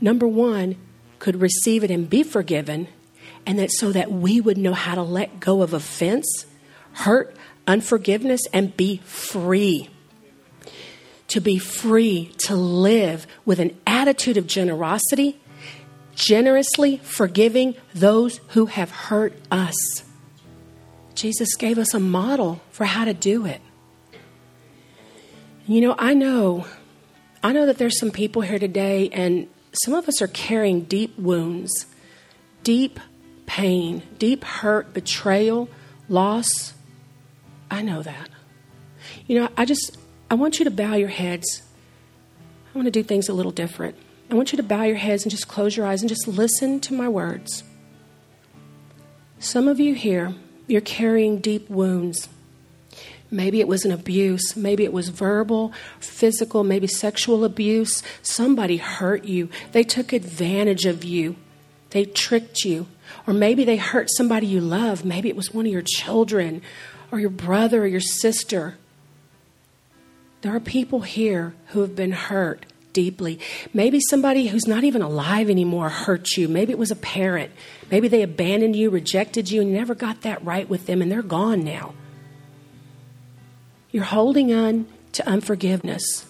number 0.00 0.26
one, 0.26 0.76
could 1.18 1.40
receive 1.40 1.84
it 1.84 1.90
and 1.90 2.10
be 2.10 2.22
forgiven, 2.22 2.88
and 3.44 3.58
that 3.58 3.70
so 3.70 3.92
that 3.92 4.10
we 4.10 4.40
would 4.40 4.58
know 4.58 4.72
how 4.72 4.94
to 4.94 5.02
let 5.02 5.40
go 5.40 5.62
of 5.62 5.72
offense, 5.72 6.46
hurt, 6.92 7.36
unforgiveness, 7.66 8.40
and 8.52 8.76
be 8.76 8.98
free 9.04 9.88
to 11.36 11.40
be 11.42 11.58
free 11.58 12.32
to 12.38 12.56
live 12.56 13.26
with 13.44 13.60
an 13.60 13.76
attitude 13.86 14.38
of 14.38 14.46
generosity 14.46 15.38
generously 16.14 16.96
forgiving 17.02 17.74
those 17.92 18.40
who 18.48 18.64
have 18.64 18.90
hurt 18.90 19.34
us. 19.50 19.74
Jesus 21.14 21.54
gave 21.56 21.76
us 21.76 21.92
a 21.92 22.00
model 22.00 22.62
for 22.70 22.86
how 22.86 23.04
to 23.04 23.12
do 23.12 23.44
it. 23.44 23.60
You 25.66 25.82
know, 25.82 25.94
I 25.98 26.14
know, 26.14 26.64
I 27.42 27.52
know 27.52 27.66
that 27.66 27.76
there's 27.76 27.98
some 28.00 28.12
people 28.12 28.40
here 28.40 28.58
today, 28.58 29.10
and 29.10 29.46
some 29.84 29.92
of 29.92 30.08
us 30.08 30.22
are 30.22 30.28
carrying 30.28 30.84
deep 30.84 31.18
wounds, 31.18 31.84
deep 32.62 32.98
pain, 33.44 34.00
deep 34.18 34.42
hurt, 34.42 34.94
betrayal, 34.94 35.68
loss. 36.08 36.72
I 37.70 37.82
know 37.82 38.00
that. 38.00 38.30
You 39.26 39.40
know, 39.40 39.50
I 39.54 39.66
just, 39.66 39.98
I 40.28 40.34
want 40.34 40.58
you 40.58 40.64
to 40.64 40.70
bow 40.70 40.94
your 40.94 41.08
heads. 41.08 41.62
I 42.74 42.78
want 42.78 42.86
to 42.86 42.90
do 42.90 43.02
things 43.02 43.28
a 43.28 43.32
little 43.32 43.52
different. 43.52 43.96
I 44.30 44.34
want 44.34 44.52
you 44.52 44.56
to 44.56 44.62
bow 44.62 44.82
your 44.82 44.96
heads 44.96 45.22
and 45.22 45.30
just 45.30 45.46
close 45.46 45.76
your 45.76 45.86
eyes 45.86 46.02
and 46.02 46.08
just 46.08 46.26
listen 46.26 46.80
to 46.80 46.94
my 46.94 47.08
words. 47.08 47.62
Some 49.38 49.68
of 49.68 49.78
you 49.78 49.94
here, 49.94 50.34
you're 50.66 50.80
carrying 50.80 51.38
deep 51.38 51.70
wounds. 51.70 52.28
Maybe 53.30 53.60
it 53.60 53.68
was 53.68 53.84
an 53.84 53.92
abuse. 53.92 54.56
Maybe 54.56 54.84
it 54.84 54.92
was 54.92 55.10
verbal, 55.10 55.72
physical, 56.00 56.64
maybe 56.64 56.86
sexual 56.86 57.44
abuse. 57.44 58.02
Somebody 58.22 58.78
hurt 58.78 59.24
you. 59.24 59.48
They 59.72 59.84
took 59.84 60.12
advantage 60.12 60.86
of 60.86 61.04
you. 61.04 61.36
They 61.90 62.04
tricked 62.04 62.64
you. 62.64 62.88
Or 63.26 63.34
maybe 63.34 63.64
they 63.64 63.76
hurt 63.76 64.10
somebody 64.10 64.46
you 64.46 64.60
love. 64.60 65.04
Maybe 65.04 65.28
it 65.28 65.36
was 65.36 65.54
one 65.54 65.66
of 65.66 65.72
your 65.72 65.82
children 65.82 66.62
or 67.12 67.20
your 67.20 67.30
brother 67.30 67.82
or 67.82 67.86
your 67.86 68.00
sister. 68.00 68.76
There 70.46 70.54
are 70.54 70.60
people 70.60 71.00
here 71.00 71.56
who 71.70 71.80
have 71.80 71.96
been 71.96 72.12
hurt 72.12 72.66
deeply. 72.92 73.40
Maybe 73.74 73.98
somebody 73.98 74.46
who's 74.46 74.68
not 74.68 74.84
even 74.84 75.02
alive 75.02 75.50
anymore 75.50 75.88
hurt 75.88 76.36
you. 76.36 76.46
Maybe 76.46 76.70
it 76.70 76.78
was 76.78 76.92
a 76.92 76.94
parent. 76.94 77.50
Maybe 77.90 78.06
they 78.06 78.22
abandoned 78.22 78.76
you, 78.76 78.88
rejected 78.88 79.50
you, 79.50 79.62
and 79.62 79.72
never 79.72 79.96
got 79.96 80.22
that 80.22 80.44
right 80.44 80.68
with 80.68 80.86
them, 80.86 81.02
and 81.02 81.10
they're 81.10 81.20
gone 81.20 81.64
now. 81.64 81.94
You're 83.90 84.04
holding 84.04 84.54
on 84.54 84.86
to 85.14 85.28
unforgiveness. 85.28 86.26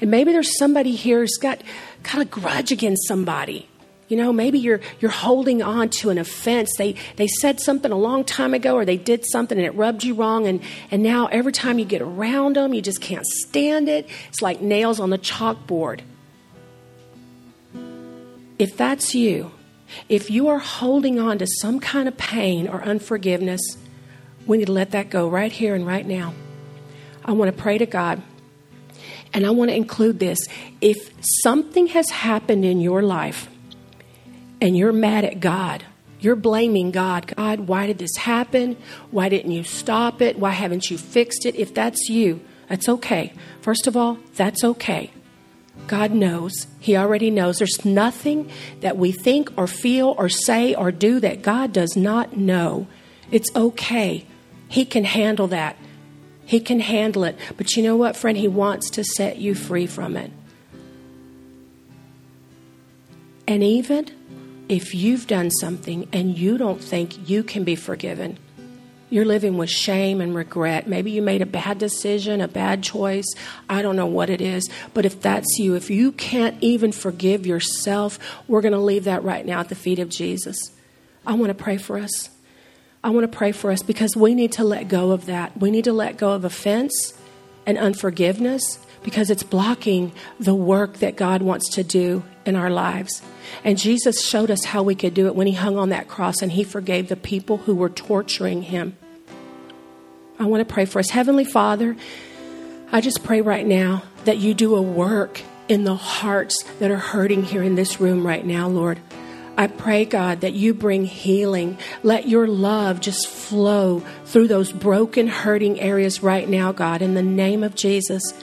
And 0.00 0.10
maybe 0.10 0.32
there's 0.32 0.56
somebody 0.56 0.92
here 0.92 1.20
who's 1.20 1.36
got 1.36 1.60
kind 2.02 2.22
of 2.22 2.30
grudge 2.30 2.72
against 2.72 3.06
somebody. 3.06 3.68
You 4.10 4.16
know, 4.16 4.32
maybe 4.32 4.58
you're 4.58 4.80
you're 4.98 5.12
holding 5.12 5.62
on 5.62 5.88
to 6.00 6.10
an 6.10 6.18
offense. 6.18 6.72
They 6.76 6.96
they 7.14 7.28
said 7.28 7.60
something 7.60 7.92
a 7.92 7.96
long 7.96 8.24
time 8.24 8.54
ago 8.54 8.74
or 8.74 8.84
they 8.84 8.96
did 8.96 9.24
something 9.24 9.56
and 9.56 9.64
it 9.64 9.70
rubbed 9.76 10.02
you 10.02 10.14
wrong 10.14 10.48
and 10.48 10.60
and 10.90 11.00
now 11.00 11.26
every 11.26 11.52
time 11.52 11.78
you 11.78 11.84
get 11.84 12.02
around 12.02 12.56
them, 12.56 12.74
you 12.74 12.82
just 12.82 13.00
can't 13.00 13.24
stand 13.24 13.88
it. 13.88 14.08
It's 14.28 14.42
like 14.42 14.60
nails 14.60 14.98
on 14.98 15.10
the 15.10 15.18
chalkboard. 15.18 16.00
If 18.58 18.76
that's 18.76 19.14
you, 19.14 19.52
if 20.08 20.28
you 20.28 20.48
are 20.48 20.58
holding 20.58 21.20
on 21.20 21.38
to 21.38 21.46
some 21.46 21.78
kind 21.78 22.08
of 22.08 22.16
pain 22.16 22.66
or 22.66 22.82
unforgiveness, 22.82 23.60
we 24.44 24.58
need 24.58 24.66
to 24.66 24.72
let 24.72 24.90
that 24.90 25.08
go 25.08 25.28
right 25.28 25.52
here 25.52 25.76
and 25.76 25.86
right 25.86 26.04
now. 26.04 26.34
I 27.24 27.30
want 27.30 27.56
to 27.56 27.62
pray 27.62 27.78
to 27.78 27.86
God. 27.86 28.20
And 29.32 29.46
I 29.46 29.50
want 29.50 29.70
to 29.70 29.76
include 29.76 30.18
this. 30.18 30.40
If 30.80 31.12
something 31.42 31.86
has 31.86 32.10
happened 32.10 32.64
in 32.64 32.80
your 32.80 33.00
life 33.00 33.48
and 34.60 34.76
you're 34.76 34.92
mad 34.92 35.24
at 35.24 35.40
God. 35.40 35.84
You're 36.20 36.36
blaming 36.36 36.90
God. 36.90 37.32
God, 37.34 37.60
why 37.60 37.86
did 37.86 37.98
this 37.98 38.16
happen? 38.16 38.76
Why 39.10 39.28
didn't 39.28 39.52
you 39.52 39.64
stop 39.64 40.20
it? 40.20 40.38
Why 40.38 40.50
haven't 40.50 40.90
you 40.90 40.98
fixed 40.98 41.46
it? 41.46 41.54
If 41.56 41.72
that's 41.72 42.08
you, 42.08 42.40
that's 42.68 42.88
okay. 42.88 43.32
First 43.62 43.86
of 43.86 43.96
all, 43.96 44.18
that's 44.36 44.62
okay. 44.62 45.10
God 45.86 46.12
knows. 46.12 46.66
He 46.78 46.96
already 46.96 47.30
knows. 47.30 47.58
There's 47.58 47.84
nothing 47.84 48.50
that 48.80 48.96
we 48.96 49.12
think 49.12 49.50
or 49.56 49.66
feel 49.66 50.14
or 50.18 50.28
say 50.28 50.74
or 50.74 50.92
do 50.92 51.20
that 51.20 51.42
God 51.42 51.72
does 51.72 51.96
not 51.96 52.36
know. 52.36 52.86
It's 53.30 53.48
okay. 53.56 54.26
He 54.68 54.84
can 54.84 55.04
handle 55.04 55.48
that. 55.48 55.76
He 56.44 56.60
can 56.60 56.80
handle 56.80 57.24
it. 57.24 57.36
But 57.56 57.76
you 57.76 57.82
know 57.82 57.96
what, 57.96 58.16
friend? 58.16 58.36
He 58.36 58.48
wants 58.48 58.90
to 58.90 59.04
set 59.04 59.38
you 59.38 59.54
free 59.54 59.86
from 59.86 60.16
it. 60.16 60.30
And 63.48 63.64
even 63.64 64.06
if 64.70 64.94
you've 64.94 65.26
done 65.26 65.50
something 65.50 66.08
and 66.12 66.38
you 66.38 66.56
don't 66.56 66.82
think 66.82 67.28
you 67.28 67.42
can 67.42 67.64
be 67.64 67.74
forgiven, 67.74 68.38
you're 69.10 69.24
living 69.24 69.58
with 69.58 69.68
shame 69.68 70.20
and 70.20 70.32
regret. 70.32 70.86
Maybe 70.86 71.10
you 71.10 71.22
made 71.22 71.42
a 71.42 71.46
bad 71.46 71.78
decision, 71.78 72.40
a 72.40 72.46
bad 72.46 72.84
choice. 72.84 73.26
I 73.68 73.82
don't 73.82 73.96
know 73.96 74.06
what 74.06 74.30
it 74.30 74.40
is. 74.40 74.70
But 74.94 75.04
if 75.04 75.20
that's 75.20 75.58
you, 75.58 75.74
if 75.74 75.90
you 75.90 76.12
can't 76.12 76.56
even 76.60 76.92
forgive 76.92 77.44
yourself, 77.44 78.20
we're 78.46 78.60
going 78.60 78.72
to 78.72 78.78
leave 78.78 79.04
that 79.04 79.24
right 79.24 79.44
now 79.44 79.58
at 79.58 79.68
the 79.68 79.74
feet 79.74 79.98
of 79.98 80.08
Jesus. 80.08 80.70
I 81.26 81.34
want 81.34 81.48
to 81.50 81.60
pray 81.60 81.76
for 81.76 81.98
us. 81.98 82.30
I 83.02 83.10
want 83.10 83.30
to 83.30 83.36
pray 83.36 83.50
for 83.50 83.72
us 83.72 83.82
because 83.82 84.14
we 84.14 84.36
need 84.36 84.52
to 84.52 84.64
let 84.64 84.86
go 84.86 85.10
of 85.10 85.26
that. 85.26 85.58
We 85.58 85.72
need 85.72 85.84
to 85.84 85.92
let 85.92 86.16
go 86.16 86.30
of 86.30 86.44
offense 86.44 87.12
and 87.66 87.76
unforgiveness 87.76 88.78
because 89.02 89.30
it's 89.30 89.42
blocking 89.42 90.12
the 90.38 90.54
work 90.54 90.98
that 90.98 91.16
God 91.16 91.42
wants 91.42 91.70
to 91.70 91.82
do 91.82 92.22
in 92.50 92.56
our 92.56 92.68
lives. 92.68 93.22
And 93.64 93.78
Jesus 93.78 94.22
showed 94.22 94.50
us 94.50 94.66
how 94.66 94.82
we 94.82 94.94
could 94.94 95.14
do 95.14 95.26
it 95.28 95.34
when 95.34 95.46
he 95.46 95.54
hung 95.54 95.78
on 95.78 95.88
that 95.88 96.08
cross 96.08 96.42
and 96.42 96.52
he 96.52 96.64
forgave 96.64 97.08
the 97.08 97.16
people 97.16 97.58
who 97.58 97.74
were 97.74 97.88
torturing 97.88 98.62
him. 98.62 98.96
I 100.38 100.44
want 100.44 100.66
to 100.66 100.70
pray 100.70 100.84
for 100.84 100.98
us. 100.98 101.10
Heavenly 101.10 101.44
Father, 101.44 101.96
I 102.92 103.00
just 103.00 103.22
pray 103.22 103.40
right 103.40 103.66
now 103.66 104.02
that 104.24 104.38
you 104.38 104.52
do 104.52 104.74
a 104.74 104.82
work 104.82 105.40
in 105.68 105.84
the 105.84 105.94
hearts 105.94 106.64
that 106.80 106.90
are 106.90 106.96
hurting 106.96 107.44
here 107.44 107.62
in 107.62 107.76
this 107.76 108.00
room 108.00 108.26
right 108.26 108.44
now, 108.44 108.66
Lord. 108.68 108.98
I 109.56 109.66
pray, 109.66 110.04
God, 110.06 110.40
that 110.40 110.54
you 110.54 110.72
bring 110.74 111.04
healing. 111.04 111.78
Let 112.02 112.26
your 112.26 112.46
love 112.46 113.00
just 113.00 113.28
flow 113.28 114.00
through 114.24 114.48
those 114.48 114.72
broken, 114.72 115.28
hurting 115.28 115.78
areas 115.78 116.22
right 116.22 116.48
now, 116.48 116.72
God. 116.72 117.02
In 117.02 117.14
the 117.14 117.22
name 117.22 117.62
of 117.62 117.74
Jesus, 117.74 118.34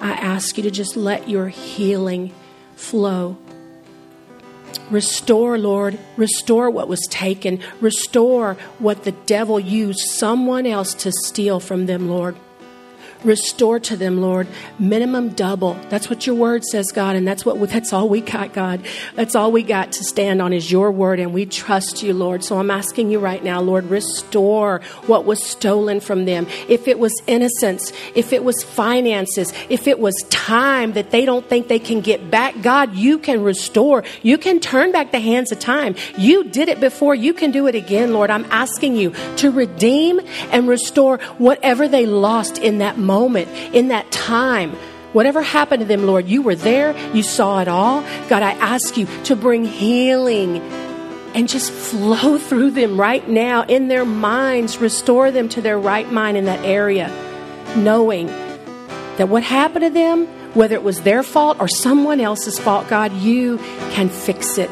I 0.00 0.12
ask 0.12 0.56
you 0.56 0.64
to 0.64 0.70
just 0.70 0.96
let 0.96 1.28
your 1.28 1.48
healing 1.48 2.34
flow. 2.74 3.38
Restore, 4.94 5.58
Lord. 5.58 5.98
Restore 6.16 6.70
what 6.70 6.86
was 6.86 7.04
taken. 7.10 7.58
Restore 7.80 8.54
what 8.78 9.02
the 9.02 9.10
devil 9.10 9.58
used 9.58 9.98
someone 9.98 10.66
else 10.66 10.94
to 10.94 11.10
steal 11.24 11.58
from 11.58 11.86
them, 11.86 12.08
Lord. 12.08 12.36
Restore 13.24 13.80
to 13.80 13.96
them, 13.96 14.20
Lord, 14.20 14.46
minimum 14.78 15.30
double. 15.30 15.74
That's 15.88 16.10
what 16.10 16.26
your 16.26 16.36
word 16.36 16.62
says, 16.62 16.92
God, 16.92 17.16
and 17.16 17.26
that's 17.26 17.46
what 17.46 17.58
that's 17.70 17.90
all 17.90 18.06
we 18.06 18.20
got, 18.20 18.52
God. 18.52 18.84
That's 19.14 19.34
all 19.34 19.50
we 19.50 19.62
got 19.62 19.92
to 19.92 20.04
stand 20.04 20.42
on 20.42 20.52
is 20.52 20.70
your 20.70 20.92
word, 20.92 21.20
and 21.20 21.32
we 21.32 21.46
trust 21.46 22.02
you, 22.02 22.12
Lord. 22.12 22.44
So 22.44 22.58
I'm 22.58 22.70
asking 22.70 23.10
you 23.10 23.18
right 23.18 23.42
now, 23.42 23.62
Lord, 23.62 23.86
restore 23.86 24.82
what 25.06 25.24
was 25.24 25.42
stolen 25.42 26.00
from 26.00 26.26
them. 26.26 26.46
If 26.68 26.86
it 26.86 26.98
was 26.98 27.14
innocence, 27.26 27.94
if 28.14 28.34
it 28.34 28.44
was 28.44 28.62
finances, 28.62 29.54
if 29.70 29.88
it 29.88 29.98
was 29.98 30.14
time 30.28 30.92
that 30.92 31.10
they 31.10 31.24
don't 31.24 31.48
think 31.48 31.68
they 31.68 31.78
can 31.78 32.02
get 32.02 32.30
back, 32.30 32.60
God, 32.60 32.94
you 32.94 33.18
can 33.18 33.42
restore. 33.42 34.04
You 34.22 34.36
can 34.36 34.60
turn 34.60 34.92
back 34.92 35.12
the 35.12 35.20
hands 35.20 35.50
of 35.50 35.58
time. 35.58 35.94
You 36.18 36.44
did 36.44 36.68
it 36.68 36.78
before. 36.78 37.14
You 37.14 37.32
can 37.32 37.52
do 37.52 37.68
it 37.68 37.74
again, 37.74 38.12
Lord. 38.12 38.28
I'm 38.28 38.44
asking 38.50 38.96
you 38.96 39.14
to 39.36 39.50
redeem 39.50 40.20
and 40.50 40.68
restore 40.68 41.16
whatever 41.38 41.88
they 41.88 42.04
lost 42.04 42.58
in 42.58 42.78
that 42.78 42.98
moment 42.98 43.13
moment, 43.14 43.48
in 43.72 43.88
that 43.88 44.10
time. 44.10 44.72
Whatever 45.12 45.42
happened 45.42 45.80
to 45.80 45.86
them, 45.86 46.06
Lord, 46.06 46.26
you 46.26 46.42
were 46.42 46.56
there, 46.56 46.96
you 47.14 47.22
saw 47.22 47.60
it 47.60 47.68
all. 47.68 48.02
God, 48.28 48.42
I 48.42 48.52
ask 48.74 48.96
you 48.96 49.06
to 49.24 49.36
bring 49.36 49.64
healing 49.64 50.58
and 51.36 51.48
just 51.48 51.70
flow 51.70 52.38
through 52.48 52.72
them 52.72 53.00
right 53.00 53.26
now 53.28 53.62
in 53.62 53.86
their 53.86 54.04
minds, 54.04 54.78
restore 54.78 55.30
them 55.30 55.48
to 55.50 55.62
their 55.62 55.78
right 55.78 56.10
mind 56.10 56.36
in 56.36 56.46
that 56.46 56.64
area, 56.64 57.08
knowing 57.76 58.26
that 59.18 59.28
what 59.28 59.44
happened 59.44 59.84
to 59.84 59.90
them, 59.90 60.26
whether 60.54 60.74
it 60.74 60.82
was 60.82 61.02
their 61.02 61.22
fault 61.22 61.58
or 61.60 61.68
someone 61.68 62.20
else's 62.20 62.58
fault, 62.58 62.88
God, 62.88 63.12
you 63.12 63.58
can 63.94 64.08
fix 64.08 64.58
it. 64.58 64.70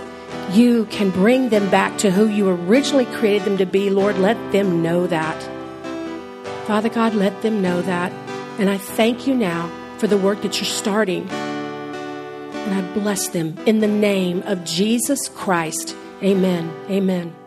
You 0.50 0.86
can 0.86 1.10
bring 1.10 1.50
them 1.50 1.70
back 1.70 1.98
to 1.98 2.10
who 2.10 2.26
you 2.26 2.48
originally 2.48 3.06
created 3.06 3.44
them 3.46 3.58
to 3.58 3.66
be, 3.66 3.90
Lord. 3.90 4.18
Let 4.18 4.36
them 4.50 4.82
know 4.82 5.06
that. 5.06 5.40
Father 6.66 6.88
God, 6.88 7.14
let 7.14 7.42
them 7.42 7.62
know 7.62 7.80
that. 7.82 8.12
And 8.58 8.68
I 8.70 8.78
thank 8.78 9.26
you 9.26 9.34
now 9.34 9.70
for 9.98 10.06
the 10.06 10.18
work 10.18 10.42
that 10.42 10.60
you're 10.60 10.66
starting. 10.66 11.28
And 11.28 12.74
I 12.74 12.94
bless 12.94 13.28
them 13.28 13.58
in 13.66 13.80
the 13.80 13.86
name 13.88 14.42
of 14.42 14.64
Jesus 14.64 15.28
Christ. 15.28 15.96
Amen. 16.22 16.72
Amen. 16.88 17.41